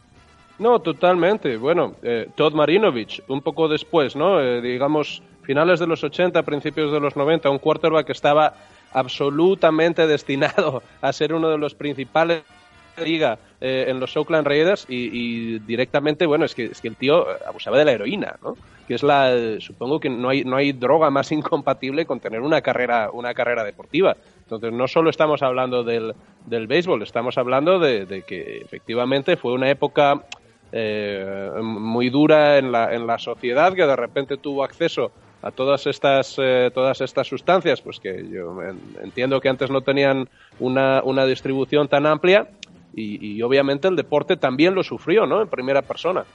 No, 0.59 0.79
totalmente. 0.79 1.55
Bueno, 1.55 1.95
eh, 2.03 2.27
Todd 2.35 2.53
Marinovich, 2.53 3.23
un 3.29 3.41
poco 3.41 3.69
después, 3.69 4.15
¿no? 4.17 4.41
Eh, 4.41 4.61
digamos, 4.61 5.23
finales 5.41 5.79
de 5.79 5.87
los 5.87 6.03
80, 6.03 6.43
principios 6.43 6.91
de 6.91 6.99
los 6.99 7.15
90, 7.15 7.49
un 7.49 7.59
quarterback 7.59 8.07
que 8.07 8.11
estaba 8.11 8.53
absolutamente 8.91 10.05
destinado 10.07 10.83
a 11.01 11.13
ser 11.13 11.33
uno 11.33 11.49
de 11.49 11.57
los 11.57 11.75
principales 11.75 12.43
de 12.43 13.01
la 13.01 13.03
liga 13.03 13.39
eh, 13.61 13.85
en 13.87 14.01
los 14.01 14.17
Oakland 14.17 14.45
Raiders 14.45 14.85
y, 14.89 15.09
y, 15.13 15.59
directamente, 15.59 16.25
bueno, 16.25 16.43
es 16.43 16.53
que, 16.53 16.65
es 16.65 16.81
que 16.81 16.89
el 16.89 16.97
tío 16.97 17.25
abusaba 17.47 17.77
de 17.77 17.85
la 17.85 17.93
heroína, 17.93 18.35
¿no? 18.43 18.55
Que 18.85 18.95
es 18.95 19.03
la, 19.03 19.31
supongo 19.59 20.01
que 20.01 20.09
no 20.09 20.27
hay, 20.27 20.43
no 20.43 20.57
hay 20.57 20.73
droga 20.73 21.09
más 21.09 21.31
incompatible 21.31 22.05
con 22.05 22.19
tener 22.19 22.41
una 22.41 22.59
carrera, 22.59 23.11
una 23.13 23.33
carrera 23.33 23.63
deportiva. 23.63 24.17
Entonces, 24.41 24.73
no 24.73 24.89
solo 24.89 25.09
estamos 25.09 25.41
hablando 25.41 25.85
del, 25.85 26.15
del 26.47 26.67
béisbol, 26.67 27.01
estamos 27.03 27.37
hablando 27.37 27.79
de, 27.79 28.05
de 28.05 28.23
que 28.23 28.57
efectivamente 28.57 29.37
fue 29.37 29.53
una 29.53 29.69
época 29.69 30.25
eh, 30.71 31.51
muy 31.61 32.09
dura 32.09 32.57
en 32.57 32.71
la, 32.71 32.93
en 32.93 33.07
la 33.07 33.17
sociedad 33.17 33.73
que 33.73 33.85
de 33.85 33.95
repente 33.95 34.37
tuvo 34.37 34.63
acceso 34.63 35.11
a 35.41 35.51
todas 35.51 35.87
estas 35.87 36.35
eh, 36.37 36.69
todas 36.73 37.01
estas 37.01 37.27
sustancias 37.27 37.81
pues 37.81 37.99
que 37.99 38.27
yo 38.29 38.61
en, 38.61 38.79
entiendo 39.01 39.39
que 39.39 39.49
antes 39.49 39.69
no 39.69 39.81
tenían 39.81 40.27
una, 40.59 41.01
una 41.03 41.25
distribución 41.25 41.87
tan 41.87 42.05
amplia 42.05 42.49
y, 42.93 43.37
y, 43.37 43.41
obviamente 43.41 43.87
el 43.87 43.95
deporte 43.95 44.35
también 44.35 44.75
lo 44.75 44.83
sufrió 44.83 45.25
no 45.25 45.41
en 45.41 45.47
primera 45.47 45.81
persona 45.81 46.25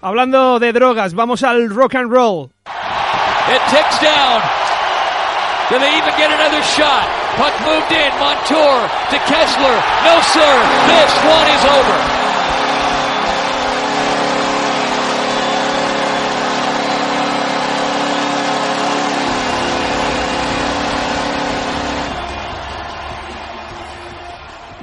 hablando 0.00 0.58
de 0.58 0.72
drogas 0.72 1.14
vamos 1.14 1.42
al 1.42 1.68
rock 1.68 1.96
and 1.96 2.10
roll 2.10 2.50
It 3.50 3.62
ticks 3.66 3.98
down. 3.98 4.38
Do 5.68 5.78
they 5.80 5.90
even 5.98 6.14
get 6.14 6.30
another 6.30 6.62
shot? 6.62 7.02
Puck 7.34 7.50
moved 7.66 7.90
in. 7.90 8.10
Montour 8.22 8.78
to 9.10 9.18
Kessler. 9.26 9.76
No, 10.06 10.20
sir. 10.22 10.54
This 10.86 11.12
one 11.26 11.46
is 11.50 11.64
over. 11.64 12.19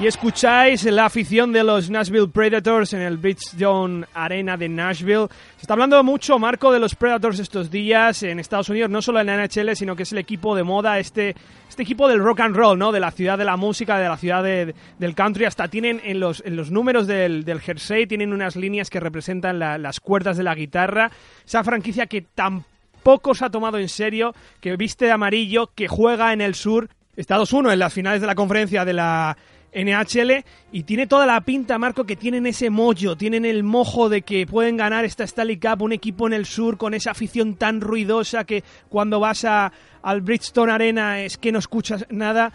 Escucháis 0.08 0.86
la 0.86 1.08
afición 1.08 1.52
de 1.52 1.66
los 1.66 1.90
Nashville 1.90 2.30
Predators 2.30 2.94
en 2.94 3.02
el 3.02 3.18
Bridgestone 3.18 4.06
Arena 4.14 4.56
de 4.56 4.70
Nashville. 4.70 5.28
Se 5.58 5.64
está 5.64 5.74
hablando 5.74 6.02
mucho, 6.02 6.40
Marco, 6.40 6.72
de 6.72 6.80
los 6.80 6.96
Predators 6.96 7.40
estos 7.40 7.70
días 7.70 8.24
en 8.24 8.40
Estados 8.40 8.70
Unidos, 8.70 8.90
no 8.90 9.02
solo 9.02 9.20
en 9.20 9.28
la 9.28 9.36
NHL, 9.36 9.76
sino 9.76 9.98
que 9.98 10.04
es 10.04 10.14
el 10.14 10.20
equipo 10.20 10.56
de 10.56 10.64
moda, 10.64 10.98
este, 10.98 11.36
este 11.68 11.84
equipo 11.84 12.08
del 12.08 12.20
rock 12.20 12.40
and 12.40 12.56
roll, 12.56 12.80
¿no? 12.80 12.94
De 12.94 13.02
la 13.02 13.12
ciudad 13.12 13.38
de 13.38 13.44
la 13.44 13.58
música, 13.58 14.00
de 14.00 14.08
la 14.08 14.16
ciudad 14.16 14.44
de, 14.44 14.74
del 14.98 15.14
country. 15.14 15.44
Hasta 15.44 15.68
tienen 15.68 16.00
en 16.02 16.22
los, 16.22 16.42
en 16.46 16.56
los 16.56 16.72
números 16.72 17.06
del, 17.06 17.44
del 17.44 17.60
jersey, 17.60 18.08
tienen 18.08 18.32
unas 18.32 18.56
líneas 18.56 18.90
que 18.90 19.02
representan 19.02 19.60
la, 19.60 19.78
las 19.78 20.00
cuerdas 20.00 20.38
de 20.38 20.44
la 20.44 20.56
guitarra. 20.56 21.12
Esa 21.46 21.66
franquicia 21.66 22.08
que 22.08 22.22
tampoco 22.22 23.36
se 23.36 23.44
ha 23.44 23.50
tomado 23.50 23.78
en 23.78 23.90
serio, 23.90 24.34
que 24.62 24.78
viste 24.78 25.04
de 25.04 25.12
amarillo, 25.12 25.70
que 25.76 25.90
juega 25.90 26.32
en 26.32 26.40
el 26.40 26.56
sur. 26.56 26.88
Estados 27.18 27.52
1 27.52 27.74
en 27.74 27.80
las 27.80 27.94
finales 27.94 28.22
de 28.22 28.28
la 28.28 28.36
conferencia 28.36 28.86
de 28.86 28.94
la 28.94 29.36
NHL 29.78 30.44
y 30.72 30.84
tiene 30.84 31.08
toda 31.08 31.26
la 31.26 31.42
pinta, 31.42 31.78
Marco, 31.78 32.06
que 32.06 32.16
tienen 32.16 32.46
ese 32.46 32.70
mollo, 32.70 33.16
tienen 33.16 33.46
el 33.46 33.64
mojo 33.64 34.10
de 34.10 34.22
que 34.22 34.46
pueden 34.46 34.78
ganar 34.78 35.06
esta 35.06 35.24
Stanley 35.24 35.60
Cup, 35.60 35.82
un 35.82 35.94
equipo 35.94 36.28
en 36.28 36.34
el 36.34 36.46
sur 36.46 36.78
con 36.78 36.94
esa 36.94 37.12
afición 37.12 37.56
tan 37.56 37.82
ruidosa 37.82 38.44
que 38.44 38.64
cuando 38.90 39.20
vas 39.20 39.46
a, 39.46 39.72
al 40.02 40.22
Bridgestone 40.22 40.72
Arena 40.72 41.22
es 41.22 41.38
que 41.38 41.52
no 41.52 41.60
escuchas 41.60 42.06
nada. 42.10 42.52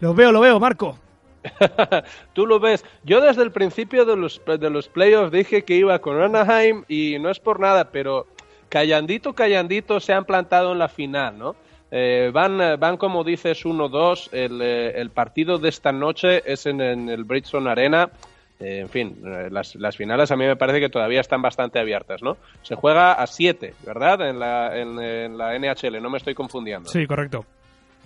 Lo 0.00 0.14
veo, 0.14 0.32
lo 0.32 0.40
veo, 0.40 0.58
Marco. 0.58 0.98
Tú 2.32 2.46
lo 2.46 2.60
ves. 2.60 2.84
Yo 3.04 3.20
desde 3.20 3.42
el 3.42 3.52
principio 3.52 4.04
de 4.04 4.16
los, 4.16 4.42
de 4.46 4.70
los 4.70 4.88
playoffs 4.88 5.32
dije 5.32 5.64
que 5.64 5.76
iba 5.76 5.98
con 6.00 6.20
Anaheim 6.20 6.84
y 6.88 7.18
no 7.18 7.30
es 7.30 7.38
por 7.38 7.60
nada, 7.60 7.90
pero 7.90 8.26
callandito, 8.68 9.34
callandito 9.34 10.00
se 10.00 10.12
han 10.12 10.24
plantado 10.24 10.72
en 10.72 10.78
la 10.78 10.88
final, 10.88 11.38
¿no? 11.38 11.56
Eh, 11.90 12.30
van, 12.32 12.58
van, 12.78 12.96
como 12.96 13.24
dices, 13.24 13.64
1-2. 13.64 14.28
El, 14.32 14.60
eh, 14.62 14.92
el, 15.00 15.10
partido 15.10 15.58
de 15.58 15.68
esta 15.68 15.92
noche 15.92 16.42
es 16.44 16.66
en, 16.66 16.80
en 16.80 17.08
el 17.08 17.24
Bridgestone 17.24 17.70
Arena. 17.70 18.10
Eh, 18.60 18.80
en 18.80 18.88
fin, 18.88 19.18
las, 19.50 19.74
las, 19.74 19.96
finales 19.96 20.30
a 20.30 20.36
mí 20.36 20.44
me 20.44 20.54
parece 20.56 20.80
que 20.80 20.90
todavía 20.90 21.20
están 21.20 21.40
bastante 21.40 21.80
abiertas, 21.80 22.22
¿no? 22.22 22.36
Se 22.62 22.74
juega 22.74 23.14
a 23.14 23.26
7, 23.26 23.74
¿verdad? 23.86 24.28
En 24.28 24.38
la, 24.38 24.78
en, 24.78 25.00
en 25.00 25.38
la, 25.38 25.58
NHL, 25.58 26.00
no 26.00 26.10
me 26.10 26.18
estoy 26.18 26.34
confundiendo. 26.34 26.88
Sí, 26.90 27.06
correcto. 27.06 27.44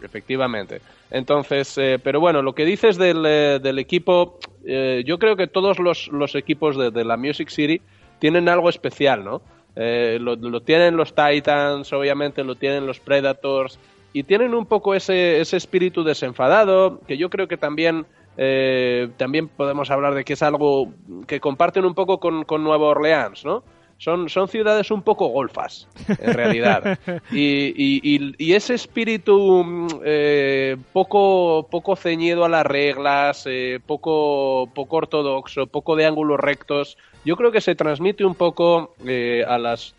Efectivamente. 0.00 0.80
Entonces, 1.10 1.76
eh, 1.78 1.98
pero 2.02 2.20
bueno, 2.20 2.40
lo 2.40 2.54
que 2.54 2.64
dices 2.64 2.96
del, 2.96 3.22
del 3.22 3.78
equipo, 3.78 4.38
yo 4.64 5.18
creo 5.18 5.36
que 5.36 5.46
todos 5.46 5.78
los, 5.78 6.08
los 6.08 6.34
equipos 6.34 6.76
de, 6.76 6.90
de 6.90 7.04
la 7.04 7.16
Music 7.16 7.48
City 7.48 7.80
tienen 8.18 8.48
algo 8.48 8.68
especial, 8.68 9.24
¿no? 9.24 9.42
Eh, 9.76 10.18
lo, 10.20 10.60
tienen 10.60 10.96
los 10.96 11.14
Titans, 11.14 11.92
obviamente 11.92 12.44
lo 12.44 12.54
tienen 12.54 12.86
los 12.86 13.00
Predators, 13.00 13.78
y 14.12 14.22
tienen 14.22 14.54
un 14.54 14.66
poco 14.66 14.94
ese, 14.94 15.40
ese 15.40 15.56
espíritu 15.56 16.04
desenfadado, 16.04 17.00
que 17.06 17.16
yo 17.16 17.30
creo 17.30 17.48
que 17.48 17.56
también 17.56 18.06
eh, 18.36 19.10
también 19.16 19.48
podemos 19.48 19.90
hablar 19.90 20.14
de 20.14 20.24
que 20.24 20.32
es 20.32 20.42
algo 20.42 20.92
que 21.26 21.40
comparten 21.40 21.84
un 21.84 21.94
poco 21.94 22.18
con, 22.18 22.44
con 22.44 22.64
Nueva 22.64 22.86
Orleans, 22.86 23.44
¿no? 23.44 23.62
Son, 24.04 24.28
son, 24.28 24.48
ciudades 24.48 24.90
un 24.90 25.00
poco 25.00 25.28
golfas, 25.28 25.88
en 26.18 26.34
realidad. 26.34 26.98
y, 27.32 27.72
y, 27.74 28.34
y, 28.36 28.52
ese 28.52 28.74
espíritu 28.74 29.88
eh, 30.04 30.76
poco, 30.92 31.66
poco 31.70 31.96
ceñido 31.96 32.44
a 32.44 32.50
las 32.50 32.66
reglas, 32.66 33.44
eh, 33.46 33.80
poco, 33.86 34.68
poco 34.74 34.96
ortodoxo, 34.96 35.68
poco 35.68 35.96
de 35.96 36.04
ángulos 36.04 36.38
rectos, 36.38 36.98
yo 37.24 37.34
creo 37.36 37.50
que 37.50 37.62
se 37.62 37.74
transmite 37.74 38.26
un 38.26 38.34
poco 38.34 38.94
eh, 39.06 39.42
a, 39.48 39.56
las, 39.56 39.94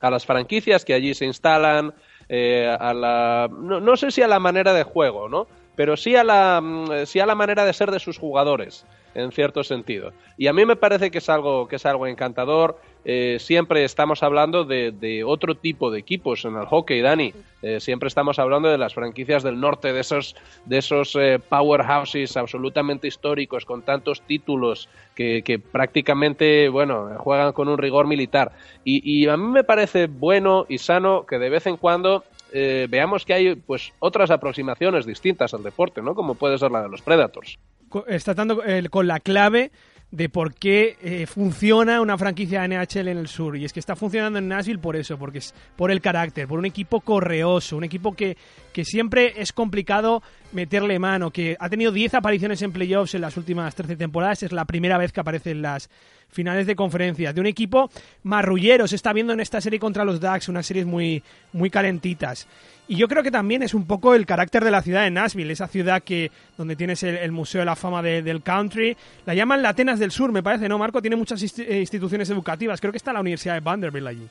a 0.00 0.10
las 0.10 0.26
franquicias 0.26 0.84
que 0.84 0.94
allí 0.94 1.14
se 1.14 1.24
instalan, 1.24 1.94
eh, 2.28 2.66
a 2.76 2.92
la, 2.92 3.48
no, 3.56 3.78
no 3.78 3.96
sé 3.96 4.10
si 4.10 4.20
a 4.20 4.26
la 4.26 4.40
manera 4.40 4.72
de 4.72 4.82
juego, 4.82 5.28
¿no? 5.28 5.46
pero 5.76 5.96
sí 5.96 6.16
a 6.16 6.24
la, 6.24 6.60
mm, 6.60 7.06
sí 7.06 7.20
a 7.20 7.26
la 7.26 7.34
manera 7.34 7.64
de 7.64 7.72
ser 7.72 7.90
de 7.90 7.98
sus 7.98 8.18
jugadores, 8.18 8.86
en 9.14 9.32
cierto 9.32 9.64
sentido. 9.64 10.12
Y 10.36 10.46
a 10.46 10.52
mí 10.52 10.64
me 10.64 10.76
parece 10.76 11.10
que 11.10 11.18
es 11.18 11.28
algo, 11.28 11.68
que 11.68 11.76
es 11.76 11.86
algo 11.86 12.06
encantador. 12.06 12.78
Eh, 13.04 13.36
siempre 13.38 13.84
estamos 13.84 14.22
hablando 14.22 14.64
de, 14.64 14.92
de, 14.92 15.24
otro 15.24 15.54
tipo 15.54 15.90
de 15.90 15.98
equipos 15.98 16.44
en 16.44 16.56
el 16.56 16.66
hockey, 16.66 17.00
Dani. 17.00 17.32
Eh, 17.62 17.80
siempre 17.80 18.08
estamos 18.08 18.38
hablando 18.38 18.68
de 18.68 18.78
las 18.78 18.94
franquicias 18.94 19.42
del 19.42 19.60
norte, 19.60 19.92
de 19.92 20.00
esos, 20.00 20.36
de 20.64 20.78
esos 20.78 21.14
eh, 21.16 21.38
powerhouses 21.38 22.36
absolutamente 22.36 23.06
históricos, 23.06 23.64
con 23.64 23.82
tantos 23.82 24.22
títulos 24.22 24.88
que, 25.14 25.42
que, 25.42 25.58
prácticamente, 25.58 26.68
bueno, 26.68 27.10
juegan 27.18 27.52
con 27.52 27.68
un 27.68 27.78
rigor 27.78 28.06
militar. 28.06 28.52
Y, 28.84 29.02
y 29.04 29.28
a 29.28 29.36
mí 29.36 29.48
me 29.48 29.64
parece 29.64 30.06
bueno 30.06 30.66
y 30.68 30.78
sano 30.78 31.26
que 31.26 31.38
de 31.38 31.50
vez 31.50 31.66
en 31.66 31.76
cuando 31.76 32.24
eh, 32.56 32.86
veamos 32.88 33.24
que 33.24 33.34
hay 33.34 33.56
pues 33.56 33.92
otras 33.98 34.30
aproximaciones 34.30 35.04
distintas 35.04 35.52
al 35.54 35.64
deporte, 35.64 36.00
¿no? 36.00 36.14
Como 36.14 36.36
puede 36.36 36.56
ser 36.56 36.70
la 36.70 36.82
de 36.82 36.88
los 36.88 37.02
Predators. 37.02 37.58
Está 38.06 38.32
dando 38.32 38.64
eh, 38.64 38.88
con 38.90 39.08
la 39.08 39.18
clave 39.18 39.72
de 40.14 40.28
por 40.28 40.54
qué 40.54 40.96
eh, 41.02 41.26
funciona 41.26 42.00
una 42.00 42.16
franquicia 42.16 42.66
NHL 42.68 43.08
en 43.08 43.18
el 43.18 43.26
sur. 43.26 43.56
Y 43.56 43.64
es 43.64 43.72
que 43.72 43.80
está 43.80 43.96
funcionando 43.96 44.38
en 44.38 44.46
Nashville 44.46 44.78
por 44.78 44.94
eso, 44.94 45.18
porque 45.18 45.38
es 45.38 45.52
por 45.74 45.90
el 45.90 46.00
carácter, 46.00 46.46
por 46.46 46.60
un 46.60 46.66
equipo 46.66 47.00
correoso, 47.00 47.76
un 47.76 47.82
equipo 47.82 48.14
que, 48.14 48.36
que 48.72 48.84
siempre 48.84 49.34
es 49.36 49.52
complicado 49.52 50.22
meterle 50.52 51.00
mano, 51.00 51.32
que 51.32 51.56
ha 51.58 51.68
tenido 51.68 51.90
10 51.90 52.14
apariciones 52.14 52.62
en 52.62 52.70
playoffs 52.70 53.16
en 53.16 53.22
las 53.22 53.36
últimas 53.36 53.74
13 53.74 53.96
temporadas, 53.96 54.44
es 54.44 54.52
la 54.52 54.66
primera 54.66 54.98
vez 54.98 55.10
que 55.10 55.18
aparece 55.18 55.50
en 55.50 55.62
las 55.62 55.90
finales 56.34 56.66
de 56.66 56.74
conferencia, 56.74 57.32
de 57.32 57.40
un 57.40 57.46
equipo 57.46 57.88
marrullero, 58.24 58.88
se 58.88 58.96
está 58.96 59.12
viendo 59.12 59.32
en 59.32 59.40
esta 59.40 59.60
serie 59.60 59.78
contra 59.78 60.04
los 60.04 60.20
Ducks, 60.20 60.48
unas 60.48 60.66
series 60.66 60.84
muy, 60.84 61.22
muy 61.52 61.70
calentitas. 61.70 62.46
Y 62.86 62.96
yo 62.96 63.08
creo 63.08 63.22
que 63.22 63.30
también 63.30 63.62
es 63.62 63.72
un 63.72 63.86
poco 63.86 64.14
el 64.14 64.26
carácter 64.26 64.62
de 64.62 64.70
la 64.70 64.82
ciudad 64.82 65.04
de 65.04 65.10
Nashville, 65.10 65.50
esa 65.50 65.68
ciudad 65.68 66.02
que 66.02 66.30
donde 66.58 66.76
tienes 66.76 67.02
el, 67.02 67.32
Museo 67.32 67.60
de 67.60 67.64
la 67.64 67.76
Fama 67.76 68.02
de, 68.02 68.20
del 68.20 68.42
Country. 68.42 68.94
La 69.24 69.34
llaman 69.34 69.62
la 69.62 69.70
Atenas 69.70 69.98
del 69.98 70.10
Sur, 70.10 70.32
me 70.32 70.42
parece, 70.42 70.68
¿no, 70.68 70.76
Marco? 70.76 71.00
Tiene 71.00 71.16
muchas 71.16 71.40
instituciones 71.42 72.28
educativas. 72.28 72.80
Creo 72.80 72.92
que 72.92 72.98
está 72.98 73.12
la 73.12 73.20
Universidad 73.20 73.54
de 73.54 73.60
Vanderbilt 73.60 74.06
allí. 74.06 74.28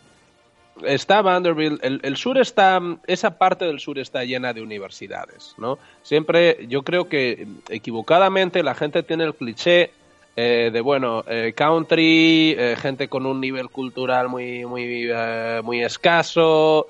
Está 0.83 1.21
Vanderbilt, 1.21 1.79
el, 1.83 2.17
sur 2.17 2.39
está, 2.39 2.81
esa 3.05 3.37
parte 3.37 3.65
del 3.65 3.79
sur 3.79 3.99
está 3.99 4.23
llena 4.23 4.53
de 4.53 4.61
universidades, 4.61 5.53
¿no? 5.59 5.77
Siempre, 6.01 6.65
yo 6.67 6.81
creo 6.81 7.07
que 7.07 7.47
equivocadamente 7.69 8.63
la 8.63 8.73
gente 8.73 9.03
tiene 9.03 9.23
el 9.23 9.35
cliché 9.35 9.91
eh, 10.35 10.71
de 10.73 10.81
bueno, 10.81 11.23
eh, 11.27 11.53
country, 11.55 12.55
eh, 12.57 12.75
gente 12.75 13.07
con 13.07 13.25
un 13.25 13.39
nivel 13.39 13.69
cultural 13.69 14.29
muy, 14.29 14.65
muy, 14.65 15.09
muy 15.63 15.83
escaso, 15.83 16.87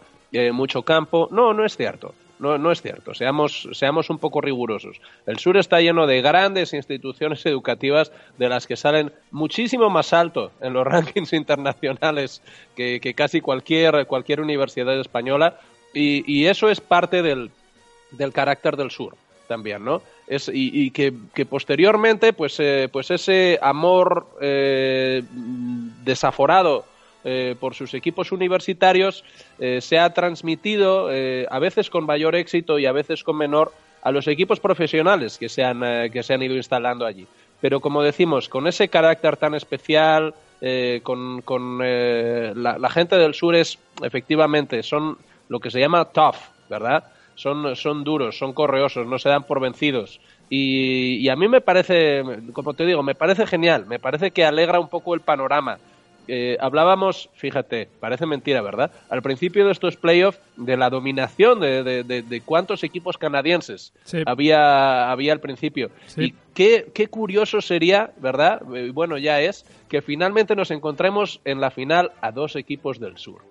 mucho 0.51 0.83
campo. 0.83 1.27
No, 1.31 1.53
no 1.53 1.65
es 1.65 1.75
cierto. 1.75 2.13
No, 2.39 2.57
no 2.57 2.71
es 2.71 2.81
cierto. 2.81 3.13
Seamos, 3.13 3.69
seamos 3.73 4.09
un 4.09 4.17
poco 4.17 4.41
rigurosos. 4.41 4.99
El 5.25 5.39
sur 5.39 5.55
está 5.55 5.79
lleno 5.79 6.07
de 6.07 6.21
grandes 6.21 6.73
instituciones 6.73 7.45
educativas 7.45 8.11
de 8.37 8.49
las 8.49 8.67
que 8.67 8.75
salen 8.75 9.13
muchísimo 9.31 9.89
más 9.89 10.13
alto 10.13 10.51
en 10.59 10.73
los 10.73 10.85
rankings 10.87 11.33
internacionales 11.33 12.41
que, 12.75 12.99
que 12.99 13.13
casi 13.13 13.41
cualquier, 13.41 14.07
cualquier 14.07 14.41
universidad 14.41 14.99
española. 14.99 15.59
Y, 15.93 16.23
y 16.31 16.47
eso 16.47 16.69
es 16.69 16.81
parte 16.81 17.21
del, 17.21 17.51
del 18.11 18.33
carácter 18.33 18.77
del 18.77 18.89
sur 18.89 19.15
también, 19.53 19.85
¿no? 19.85 20.01
Es, 20.25 20.47
y, 20.47 20.85
y 20.85 20.89
que, 20.89 21.11
posteriormente, 21.45 22.33
pues, 22.33 22.59
eh, 22.59 22.89
pues 22.91 23.11
ese 23.11 23.59
amor 23.61 24.25
eh, 24.41 25.21
desaforado 26.03 26.85
eh, 27.23 27.55
por 27.59 27.75
sus 27.75 27.93
equipos 27.93 28.31
universitarios 28.31 29.23
eh, 29.59 29.79
se 29.79 29.99
ha 29.99 30.11
transmitido 30.11 31.07
a 31.07 31.59
veces 31.59 31.91
con 31.91 32.03
mayor 32.05 32.33
éxito 32.35 32.79
y 32.79 32.87
a 32.87 32.91
veces 32.91 33.23
con 33.23 33.37
menor 33.37 33.71
a 34.01 34.11
los 34.11 34.27
equipos 34.27 34.59
profesionales 34.59 35.37
que 35.37 35.49
se 35.49 35.63
han, 35.63 35.81
que 36.11 36.23
se 36.23 36.33
han 36.33 36.41
ido 36.41 36.55
instalando 36.55 37.05
allí. 37.05 37.27
Pero 37.61 37.79
como 37.79 38.01
decimos, 38.01 38.49
con 38.49 38.65
ese 38.65 38.87
carácter 38.87 39.37
tan 39.37 39.53
especial, 39.53 40.33
con, 41.03 41.41
con 41.43 41.77
la, 41.77 42.77
la 42.79 42.89
gente 42.89 43.17
del 43.17 43.33
sur 43.35 43.55
es 43.55 43.77
efectivamente, 44.01 44.81
son 44.81 45.17
lo 45.47 45.59
que 45.59 45.69
se 45.69 45.79
llama 45.79 46.05
tough, 46.05 46.41
¿verdad? 46.69 47.03
Son, 47.35 47.75
son 47.75 48.03
duros, 48.03 48.37
son 48.37 48.53
correosos, 48.53 49.07
no 49.07 49.19
se 49.19 49.29
dan 49.29 49.43
por 49.43 49.59
vencidos. 49.59 50.19
Y, 50.49 51.17
y, 51.17 51.29
a 51.29 51.35
mí 51.35 51.47
me 51.47 51.61
parece, 51.61 52.23
como 52.53 52.73
te 52.73 52.85
digo, 52.85 53.01
me 53.01 53.15
parece 53.15 53.47
genial, 53.47 53.85
me 53.87 53.99
parece 53.99 54.31
que 54.31 54.45
alegra 54.45 54.79
un 54.79 54.89
poco 54.89 55.15
el 55.15 55.21
panorama. 55.21 55.79
Eh, 56.27 56.57
hablábamos, 56.59 57.29
fíjate, 57.33 57.89
parece 57.99 58.25
mentira, 58.25 58.61
¿verdad? 58.61 58.91
Al 59.09 59.21
principio 59.21 59.65
de 59.65 59.71
estos 59.71 59.97
playoffs, 59.97 60.39
de 60.55 60.77
la 60.77 60.89
dominación 60.89 61.59
de, 61.59 61.83
de, 61.83 62.03
de, 62.03 62.21
de 62.21 62.41
cuántos 62.41 62.83
equipos 62.83 63.17
canadienses 63.17 63.93
sí. 64.03 64.23
había, 64.25 65.11
había 65.11 65.33
al 65.33 65.39
principio. 65.39 65.89
Sí. 66.05 66.23
Y 66.23 66.33
qué, 66.53 66.91
qué, 66.93 67.07
curioso 67.07 67.61
sería, 67.61 68.11
¿verdad? 68.17 68.61
Eh, 68.75 68.91
bueno, 68.93 69.17
ya 69.17 69.41
es, 69.41 69.65
que 69.89 70.01
finalmente 70.01 70.55
nos 70.55 70.71
encontremos 70.71 71.41
en 71.45 71.61
la 71.61 71.71
final 71.71 72.11
a 72.21 72.31
dos 72.31 72.55
equipos 72.55 72.99
del 72.99 73.17
sur. 73.17 73.41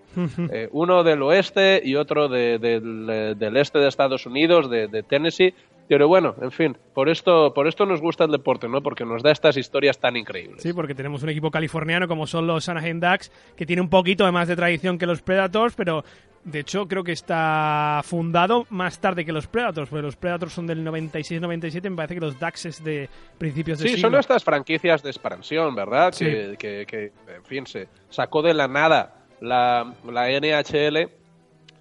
eh, 0.51 0.69
uno 0.73 1.03
del 1.05 1.23
oeste 1.23 1.81
y 1.85 1.95
otro 1.95 2.29
de, 2.29 2.59
del, 2.59 3.39
del, 3.39 3.57
este 3.57 3.79
de 3.79 3.89
Estados 3.89 4.27
Unidos, 4.27 4.71
de, 4.71 5.03
Tennessee. 5.03 5.55
Pero 5.93 6.09
bueno, 6.09 6.35
en 6.41 6.51
fin, 6.51 6.79
por 6.95 7.11
esto, 7.11 7.53
por 7.53 7.69
esto 7.69 7.85
nos 7.85 8.01
gusta 8.01 8.25
el 8.25 8.31
deporte, 8.31 8.67
¿no? 8.67 8.83
Porque 8.83 9.05
nos 9.05 9.23
da 9.23 9.31
estas 9.31 9.59
historias 9.59 9.99
tan 10.01 10.17
increíbles. 10.17 10.63
Sí, 10.63 10.73
porque 10.73 10.95
tenemos 10.95 11.23
un 11.23 11.29
equipo 11.29 11.51
californiano 11.51 12.09
como 12.09 12.27
son 12.27 12.47
los 12.47 12.67
Anaheim 12.71 12.99
Ducks, 12.99 13.31
que 13.55 13.67
tiene 13.67 13.83
un 13.83 13.91
poquito 13.91 14.31
más 14.33 14.49
de 14.49 14.57
tradición 14.57 14.97
que 14.97 15.05
los 15.05 15.21
Predators, 15.21 15.75
pero 15.75 16.03
de 16.45 16.61
hecho 16.61 16.89
creo 16.89 17.05
que 17.05 17.13
está 17.13 18.01
fundado 18.05 18.65
más 18.71 19.01
tarde 19.03 19.27
que 19.27 19.33
los 19.33 19.47
Predators, 19.49 19.91
porque 19.91 20.01
los 20.03 20.17
Predators 20.17 20.55
son 20.55 20.67
del 20.67 20.83
96-97, 20.83 21.91
me 21.91 21.97
parece 21.97 22.15
que 22.15 22.21
los 22.23 22.41
Ducks 22.41 22.65
es 22.65 22.83
de 22.83 23.11
principios 23.37 23.79
de 23.79 23.89
Sí, 23.89 23.95
siglo. 23.97 24.09
son 24.09 24.19
estas 24.19 24.43
franquicias 24.43 25.03
de 25.03 25.11
expansión, 25.11 25.75
¿verdad? 25.75 26.13
Sí. 26.15 26.25
Que, 26.25 26.57
que, 26.59 26.87
que, 26.87 27.05
en 27.37 27.45
fin, 27.45 27.67
se 27.67 27.87
sacó 28.09 28.41
de 28.41 28.55
la 28.55 28.67
nada 28.67 29.27
la, 29.43 29.93
la 30.11 30.29
NHL 30.31 31.11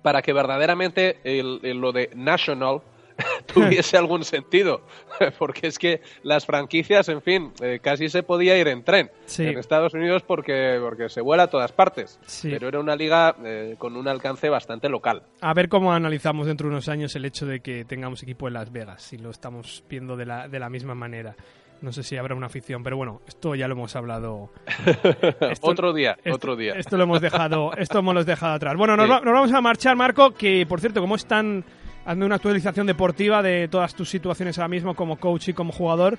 para 0.02 0.22
que 0.22 0.34
verdaderamente 0.34 1.20
el, 1.24 1.62
el, 1.64 1.78
lo 1.78 1.94
de 1.94 2.10
National 2.14 2.82
tuviese 3.54 3.98
algún 3.98 4.24
sentido, 4.24 4.82
porque 5.40 5.68
es 5.68 5.78
que 5.78 6.02
las 6.24 6.46
franquicias, 6.46 7.10
en 7.10 7.22
fin, 7.22 7.52
eh, 7.62 7.80
casi 7.82 8.10
se 8.10 8.24
podía 8.24 8.58
ir 8.58 8.68
en 8.68 8.84
tren 8.84 9.12
sí. 9.26 9.44
en 9.44 9.58
Estados 9.58 9.94
Unidos 9.94 10.24
porque, 10.24 10.78
porque 10.82 11.10
se 11.10 11.22
vuela 11.22 11.44
a 11.44 11.48
todas 11.48 11.72
partes, 11.72 12.20
sí. 12.26 12.50
pero 12.52 12.68
era 12.68 12.80
una 12.80 12.96
liga 12.96 13.36
eh, 13.44 13.76
con 13.78 13.96
un 13.96 14.08
alcance 14.08 14.50
bastante 14.50 14.90
local. 14.90 15.24
A 15.42 15.54
ver 15.54 15.70
cómo 15.70 15.94
analizamos 15.94 16.48
dentro 16.48 16.68
de 16.68 16.74
unos 16.74 16.90
años 16.90 17.16
el 17.16 17.26
hecho 17.26 17.46
de 17.46 17.62
que 17.62 17.86
tengamos 17.86 18.24
equipo 18.24 18.48
en 18.48 18.54
Las 18.54 18.72
Vegas, 18.72 19.02
si 19.04 19.18
lo 19.18 19.30
estamos 19.30 19.84
viendo 19.90 20.16
de 20.16 20.26
la, 20.26 20.48
de 20.48 20.60
la 20.60 20.70
misma 20.70 20.96
manera. 20.96 21.36
No 21.82 21.92
sé 21.92 22.04
si 22.04 22.16
habrá 22.16 22.36
una 22.36 22.46
afición, 22.46 22.84
pero 22.84 22.96
bueno, 22.96 23.22
esto 23.28 23.56
ya 23.56 23.68
lo 23.68 23.74
hemos 23.74 23.96
hablado. 23.96 24.52
Esto, 25.52 25.68
otro 25.68 25.94
día, 25.94 26.16
esto, 26.24 26.36
otro 26.36 26.56
día. 26.56 26.74
Esto 26.74 26.96
lo 26.96 27.04
hemos 27.04 27.22
dejado, 27.22 27.74
esto 27.76 28.00
hemos 28.00 28.26
dejado 28.26 28.54
atrás. 28.54 28.76
Bueno, 28.78 28.96
nos, 28.96 29.08
sí. 29.08 29.12
nos, 29.12 29.34
vamos 29.34 29.52
a 29.52 29.62
marchar, 29.62 29.96
Marco, 29.96 30.32
que 30.32 30.66
por 30.68 30.80
cierto, 30.80 31.02
como 31.02 31.16
están 31.16 31.66
hazme 32.06 32.26
una 32.26 32.36
actualización 32.36 32.88
deportiva 32.88 33.42
de 33.42 33.68
todas 33.68 33.94
tus 33.96 34.10
situaciones 34.10 34.58
ahora 34.58 34.68
mismo 34.68 34.96
como 34.96 35.18
coach 35.18 35.50
y 35.50 35.54
como 35.54 35.72
jugador. 35.72 36.18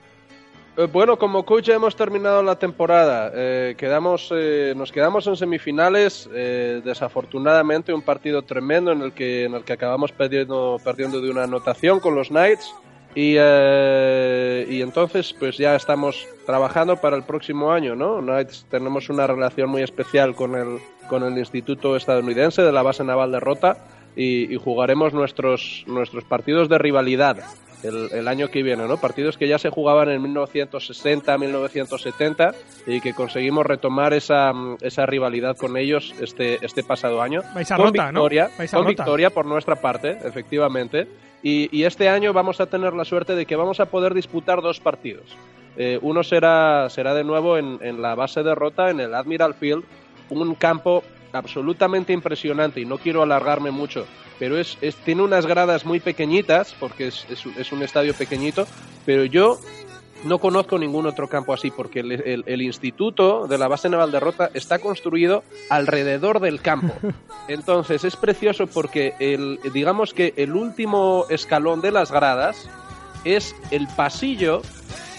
Eh, 0.76 0.88
bueno, 0.90 1.18
como 1.18 1.44
coach 1.44 1.66
ya 1.66 1.74
hemos 1.74 1.96
terminado 1.96 2.42
la 2.42 2.56
temporada. 2.56 3.30
Eh, 3.34 3.74
quedamos, 3.76 4.32
eh, 4.34 4.72
nos 4.76 4.90
quedamos 4.90 5.26
en 5.26 5.36
semifinales. 5.36 6.28
Desafortunadamente, 6.32 7.92
un 7.92 8.02
partido 8.02 8.42
tremendo 8.42 8.92
en 8.92 9.02
el 9.02 9.12
que, 9.12 9.44
en 9.44 9.54
el 9.54 9.64
que 9.64 9.74
acabamos 9.74 10.12
perdiendo, 10.12 10.78
perdiendo 10.82 11.20
de 11.20 11.30
una 11.30 11.44
anotación 11.44 12.00
con 12.00 12.14
los 12.14 12.28
Knights. 12.28 12.74
Y, 13.14 13.32
y, 13.34 14.80
entonces, 14.80 15.34
pues 15.38 15.58
ya 15.58 15.76
estamos 15.76 16.26
trabajando 16.46 16.96
para 16.96 17.14
el 17.14 17.24
próximo 17.24 17.70
año, 17.70 17.94
¿no? 17.94 18.20
Knights 18.22 18.64
tenemos 18.70 19.10
una 19.10 19.26
relación 19.26 19.68
muy 19.68 19.82
especial 19.82 20.34
con 20.34 20.54
el, 20.54 20.78
con 21.10 21.22
el 21.22 21.36
Instituto 21.36 21.94
Estadounidense 21.94 22.62
de 22.62 22.72
la 22.72 22.80
Base 22.80 23.04
Naval 23.04 23.32
de 23.32 23.40
Rota 23.40 23.76
y, 24.16 24.52
y 24.52 24.56
jugaremos 24.56 25.12
nuestros, 25.12 25.84
nuestros 25.86 26.24
partidos 26.24 26.68
de 26.68 26.78
rivalidad 26.78 27.38
el, 27.82 28.08
el, 28.12 28.28
año 28.28 28.48
que 28.48 28.62
viene, 28.62 28.86
¿no? 28.86 28.96
Partidos 28.96 29.36
que 29.36 29.48
ya 29.48 29.58
se 29.58 29.70
jugaban 29.70 30.08
en 30.08 30.22
1960, 30.22 31.36
1970 31.38 32.54
y 32.86 33.00
que 33.00 33.12
conseguimos 33.14 33.66
retomar 33.66 34.12
esa, 34.12 34.52
esa 34.80 35.06
rivalidad 35.06 35.56
con 35.56 35.76
ellos 35.76 36.14
este, 36.20 36.64
este 36.64 36.82
pasado 36.82 37.22
año. 37.22 37.42
Vais 37.54 37.70
a 37.70 37.76
con 37.76 37.86
rota, 37.86 38.06
victoria, 38.06 38.44
¿no? 38.44 38.58
Vais 38.58 38.72
a 38.72 38.76
con 38.76 38.86
rota. 38.86 39.02
victoria 39.02 39.30
por 39.30 39.46
nuestra 39.46 39.76
parte, 39.76 40.18
efectivamente. 40.24 41.08
Y, 41.42 41.76
y, 41.76 41.84
este 41.84 42.08
año 42.08 42.32
vamos 42.32 42.60
a 42.60 42.66
tener 42.66 42.92
la 42.92 43.04
suerte 43.04 43.34
de 43.34 43.46
que 43.46 43.56
vamos 43.56 43.80
a 43.80 43.86
poder 43.86 44.14
disputar 44.14 44.62
dos 44.62 44.78
partidos. 44.78 45.36
Eh, 45.76 45.98
uno 46.02 46.22
será, 46.22 46.88
será 46.88 47.14
de 47.14 47.24
nuevo 47.24 47.58
en, 47.58 47.78
en 47.82 48.00
la 48.00 48.14
base 48.14 48.44
de 48.44 48.54
rota, 48.54 48.90
en 48.90 49.00
el 49.00 49.14
Admiral 49.14 49.54
Field, 49.54 49.82
un 50.30 50.54
campo 50.54 51.02
absolutamente 51.32 52.12
impresionante 52.12 52.80
y 52.80 52.84
no 52.84 52.98
quiero 52.98 53.22
alargarme 53.22 53.70
mucho, 53.70 54.06
pero 54.38 54.58
es, 54.58 54.78
es 54.80 54.96
tiene 54.96 55.22
unas 55.22 55.46
gradas 55.46 55.84
muy 55.84 56.00
pequeñitas 56.00 56.74
porque 56.78 57.08
es, 57.08 57.26
es, 57.30 57.44
es, 57.56 57.72
un 57.72 57.82
estadio 57.82 58.14
pequeñito, 58.14 58.66
pero 59.04 59.24
yo 59.24 59.58
no 60.24 60.38
conozco 60.38 60.78
ningún 60.78 61.06
otro 61.06 61.28
campo 61.28 61.52
así 61.52 61.70
porque 61.70 62.00
el, 62.00 62.12
el, 62.12 62.44
el, 62.46 62.62
instituto 62.62 63.46
de 63.46 63.58
la 63.58 63.68
base 63.68 63.88
naval 63.88 64.12
de 64.12 64.20
Rota 64.20 64.50
está 64.54 64.78
construido 64.78 65.42
alrededor 65.68 66.40
del 66.40 66.60
campo. 66.60 66.94
Entonces 67.48 68.04
es 68.04 68.16
precioso 68.16 68.66
porque 68.66 69.14
el, 69.18 69.58
digamos 69.72 70.14
que 70.14 70.32
el 70.36 70.54
último 70.54 71.26
escalón 71.28 71.80
de 71.80 71.90
las 71.90 72.12
gradas 72.12 72.68
es 73.24 73.54
el 73.70 73.88
pasillo 73.88 74.62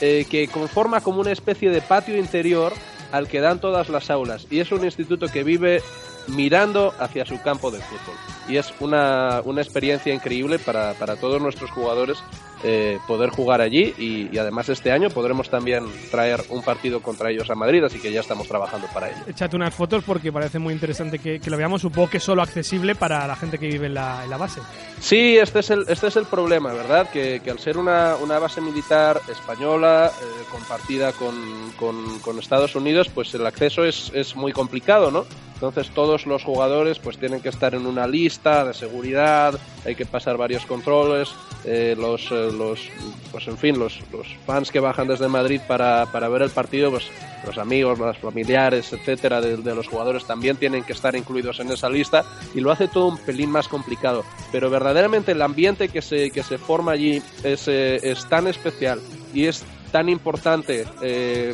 eh, 0.02 0.26
que 0.30 0.48
conforma 0.48 1.02
como 1.02 1.22
una 1.22 1.32
especie 1.32 1.70
de 1.70 1.82
patio 1.82 2.18
interior 2.18 2.74
al 3.14 3.28
que 3.28 3.40
dan 3.40 3.62
todas 3.62 3.90
las 3.90 4.10
aulas. 4.10 4.48
Y 4.50 4.60
es 4.60 4.72
un 4.72 4.84
instituto 4.84 5.28
que 5.28 5.44
vive 5.44 5.84
mirando 6.28 6.94
hacia 7.00 7.26
su 7.26 7.40
campo 7.42 7.70
de 7.70 7.80
fútbol. 7.80 8.16
Y 8.50 8.58
es 8.58 8.74
una, 8.80 9.42
una 9.46 9.62
experiencia 9.62 10.12
increíble 10.12 10.58
para, 10.58 10.96
para, 10.96 11.16
todos 11.16 11.40
nuestros 11.40 11.70
jugadores 11.70 12.18
eh, 12.64 12.98
poder 13.08 13.30
jugar 13.30 13.62
allí 13.62 13.94
y, 13.98 14.30
y, 14.34 14.38
además 14.38 14.70
este 14.70 14.92
año 14.92 15.10
podremos 15.10 15.50
también 15.50 15.86
traer 16.10 16.42
un 16.50 16.62
partido 16.62 17.02
contra 17.02 17.30
ellos 17.30 17.50
a 17.50 17.56
Madrid, 17.56 17.84
así 17.84 18.00
que 18.00 18.12
ya 18.12 18.22
estamos 18.22 18.48
trabajando 18.48 18.88
para 18.94 19.10
ello. 19.10 19.20
Échate 19.28 19.56
unas 19.56 19.74
fotos 19.74 20.04
porque 20.06 20.32
parece 20.32 20.60
muy 20.60 20.74
interesante 20.74 21.20
que, 21.20 21.40
que 21.40 21.50
lo 21.50 21.58
veamos, 21.58 21.82
supongo 21.82 22.10
que 22.10 22.20
solo 22.20 22.42
accesible 22.42 22.96
para 22.96 23.28
la 23.28 23.36
gente 23.36 23.58
que 23.58 23.68
vive 23.68 23.88
en 23.88 23.96
la, 23.96 24.24
en 24.24 24.30
la 24.30 24.38
base. 24.38 24.62
Sí, 25.00 25.38
este 25.38 25.60
es 25.60 25.70
el, 25.72 25.86
este 25.88 26.08
es 26.08 26.16
el 26.16 26.26
problema, 26.26 26.74
¿verdad? 26.74 27.10
Que, 27.10 27.42
que 27.44 27.52
al 27.52 27.60
ser 27.60 27.78
una, 27.78 28.16
una, 28.16 28.40
base 28.40 28.62
militar 28.62 29.20
española 29.30 30.12
eh, 30.22 30.44
compartida 30.52 31.12
con, 31.12 31.36
con, 31.78 32.20
con, 32.20 32.40
Estados 32.40 32.76
Unidos, 32.76 33.10
pues 33.14 33.34
el 33.34 33.46
acceso 33.46 33.84
es, 33.84 34.12
es 34.14 34.36
muy 34.36 34.52
complicado, 34.54 35.12
¿no? 35.12 35.26
Entonces 35.64 35.94
todos 35.96 36.26
los 36.26 36.44
jugadores 36.44 37.00
pues 37.00 37.18
tienen 37.18 37.40
que 37.40 37.48
estar 37.48 37.74
en 37.74 37.86
una 37.86 38.06
lista 38.06 38.66
de 38.66 38.74
seguridad, 38.74 39.58
hay 39.86 39.96
que 39.96 40.06
pasar 40.06 40.36
varios 40.36 40.66
controles, 40.66 41.30
eh, 41.64 41.96
los, 41.98 42.30
eh, 42.32 42.52
los, 42.52 42.90
pues 43.32 43.48
en 43.48 43.58
fin, 43.58 43.80
los, 43.80 44.02
los, 44.12 44.28
fans 44.46 44.72
que 44.72 44.82
bajan 44.82 45.08
desde 45.08 45.30
Madrid 45.30 45.62
para, 45.66 46.06
para 46.12 46.28
ver 46.28 46.42
el 46.42 46.50
partido, 46.50 46.92
pues 46.92 47.06
los 47.48 47.58
amigos, 47.58 47.98
los 47.98 48.18
familiares, 48.18 48.92
etcétera, 48.92 49.40
de, 49.40 49.56
de, 49.56 49.74
los 49.74 49.88
jugadores 49.88 50.26
también 50.26 50.58
tienen 50.58 50.84
que 50.84 50.92
estar 50.92 51.16
incluidos 51.16 51.62
en 51.62 51.72
esa 51.72 51.90
lista 51.90 52.26
y 52.54 52.60
lo 52.60 52.70
hace 52.70 52.90
todo 52.90 53.08
un 53.08 53.18
pelín 53.20 53.50
más 53.50 53.70
complicado. 53.70 54.26
Pero 54.52 54.70
verdaderamente 54.70 55.32
el 55.32 55.42
ambiente 55.42 55.88
que 55.88 56.02
se, 56.02 56.30
que 56.32 56.44
se 56.44 56.58
forma 56.58 56.92
allí 56.92 57.22
es, 57.42 57.70
eh, 57.70 58.02
es 58.04 58.28
tan 58.28 58.48
especial 58.48 59.00
y 59.34 59.46
es 59.46 59.64
tan 59.94 60.10
importante 60.10 60.86
eh, 61.02 61.54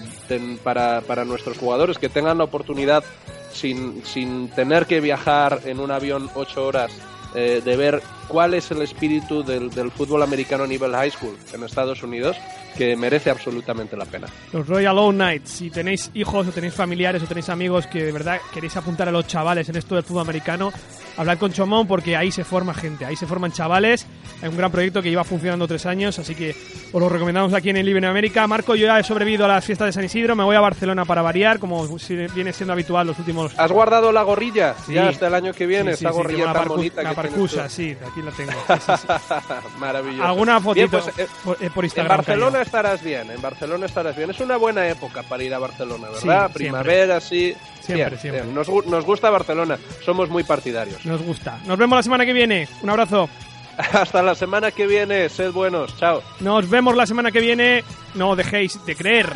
para, 0.63 1.01
para 1.01 1.25
nuestros 1.25 1.59
jugadores 1.59 1.99
que 1.99 2.09
tengan 2.09 2.39
la 2.39 2.45
oportunidad 2.45 3.03
sin, 3.51 4.03
sin 4.05 4.49
tener 4.49 4.85
que 4.85 4.99
viajar 4.99 5.61
en 5.65 5.79
un 5.79 5.91
avión 5.91 6.29
ocho 6.35 6.65
horas 6.65 6.91
eh, 7.35 7.61
de 7.63 7.75
ver 7.75 8.01
cuál 8.27 8.53
es 8.53 8.71
el 8.71 8.81
espíritu 8.81 9.43
del, 9.43 9.69
del, 9.69 9.91
fútbol 9.91 10.23
americano 10.23 10.63
a 10.63 10.67
nivel 10.67 10.91
high 10.93 11.11
school 11.11 11.37
en 11.53 11.63
Estados 11.63 12.01
Unidos, 12.01 12.37
que 12.77 12.95
merece 12.95 13.29
absolutamente 13.29 13.95
la 13.97 14.05
pena. 14.05 14.27
Los 14.53 14.67
Royal 14.67 14.97
Own 14.97 15.15
Knights, 15.15 15.49
si 15.49 15.69
tenéis 15.69 16.11
hijos 16.13 16.47
o 16.47 16.51
tenéis 16.51 16.73
familiares 16.73 17.21
o 17.23 17.25
tenéis 17.25 17.49
amigos 17.49 17.87
que 17.87 18.03
de 18.03 18.11
verdad 18.11 18.39
queréis 18.53 18.75
apuntar 18.77 19.07
a 19.07 19.11
los 19.11 19.27
chavales 19.27 19.67
en 19.69 19.75
esto 19.75 19.95
del 19.95 20.03
fútbol 20.03 20.23
americano, 20.23 20.71
hablad 21.17 21.37
con 21.37 21.51
Chomón 21.51 21.87
porque 21.87 22.15
ahí 22.15 22.31
se 22.31 22.43
forma 22.43 22.73
gente, 22.73 23.05
ahí 23.05 23.15
se 23.15 23.27
forman 23.27 23.51
chavales. 23.51 24.05
Es 24.41 24.49
un 24.49 24.55
gran 24.55 24.71
proyecto 24.71 25.01
que 25.01 25.09
lleva 25.09 25.23
funcionando 25.23 25.67
tres 25.67 25.85
años, 25.85 26.17
así 26.19 26.33
que 26.33 26.55
os 26.91 27.01
lo 27.01 27.09
recomendamos 27.09 27.53
aquí 27.53 27.69
en 27.69 27.77
el 27.77 27.85
Libre 27.85 27.99
en 27.99 28.05
América. 28.05 28.47
Marco, 28.47 28.75
yo 28.75 28.85
ya 28.85 28.99
he 28.99 29.03
sobrevivido 29.03 29.45
a 29.45 29.47
las 29.47 29.65
fiestas 29.65 29.87
de 29.87 29.91
San 29.91 30.05
Isidro, 30.05 30.35
me 30.35 30.43
voy 30.43 30.55
a 30.55 30.61
Barcelona 30.61 31.05
para 31.05 31.21
variar, 31.21 31.59
como 31.59 31.87
viene 32.33 32.53
siendo 32.53 32.73
habitual 32.73 33.07
los 33.07 33.19
últimos. 33.19 33.57
¿Has 33.57 33.71
guardado 33.71 34.11
la 34.11 34.23
gorrilla? 34.23 34.75
Sí. 34.85 34.93
Ya 34.93 35.09
hasta 35.09 35.27
el 35.27 35.33
año 35.33 35.53
que 35.53 35.65
viene, 35.65 35.91
sí, 35.91 35.99
sí, 35.99 36.05
esa 36.05 36.13
gorrilla 36.13 36.45
tan 36.45 36.53
parcu 36.53 36.75
bonita 36.75 37.03
la 37.03 37.13
parcusa, 37.13 37.69
sí, 37.69 37.95
aquí 38.05 38.21
la 38.21 38.31
tengo. 38.31 38.51
Maravilloso. 39.79 40.23
Alguna 40.23 40.59
fotito 40.61 40.87
bien, 40.89 41.03
pues, 41.03 41.19
eh, 41.19 41.27
por, 41.43 41.57
eh, 41.61 41.69
por, 41.73 41.83
Instagram. 41.83 42.11
En 42.11 42.17
Barcelona 42.17 42.58
estarás 42.61 43.03
bien, 43.03 43.29
en 43.31 43.41
Barcelona 43.41 43.85
estarás 43.85 44.15
bien. 44.15 44.29
Es 44.29 44.39
una 44.39 44.57
buena 44.57 44.87
época 44.87 45.23
para 45.23 45.43
ir 45.43 45.53
a 45.53 45.59
Barcelona, 45.59 46.09
¿verdad? 46.09 46.51
Primavera, 46.51 47.19
sí. 47.19 47.55
Siempre, 47.81 48.09
bien, 48.09 48.19
siempre. 48.19 48.41
Bien. 48.43 48.55
Nos, 48.55 48.67
nos 48.85 49.05
gusta 49.05 49.29
Barcelona, 49.29 49.77
somos 50.05 50.29
muy 50.29 50.43
partidarios. 50.43 51.05
Nos 51.05 51.21
gusta. 51.21 51.59
Nos 51.65 51.77
vemos 51.77 51.97
la 51.97 52.03
semana 52.03 52.25
que 52.25 52.33
viene. 52.33 52.67
Un 52.81 52.89
abrazo. 52.89 53.29
Hasta 53.77 54.21
la 54.21 54.35
semana 54.35 54.71
que 54.71 54.87
viene, 54.87 55.29
sed 55.29 55.51
buenos, 55.51 55.95
chao. 55.97 56.21
Nos 56.41 56.69
vemos 56.69 56.95
la 56.95 57.05
semana 57.05 57.31
que 57.31 57.39
viene. 57.39 57.83
No 58.15 58.35
dejéis 58.35 58.83
de 58.85 58.95
creer. 58.95 59.29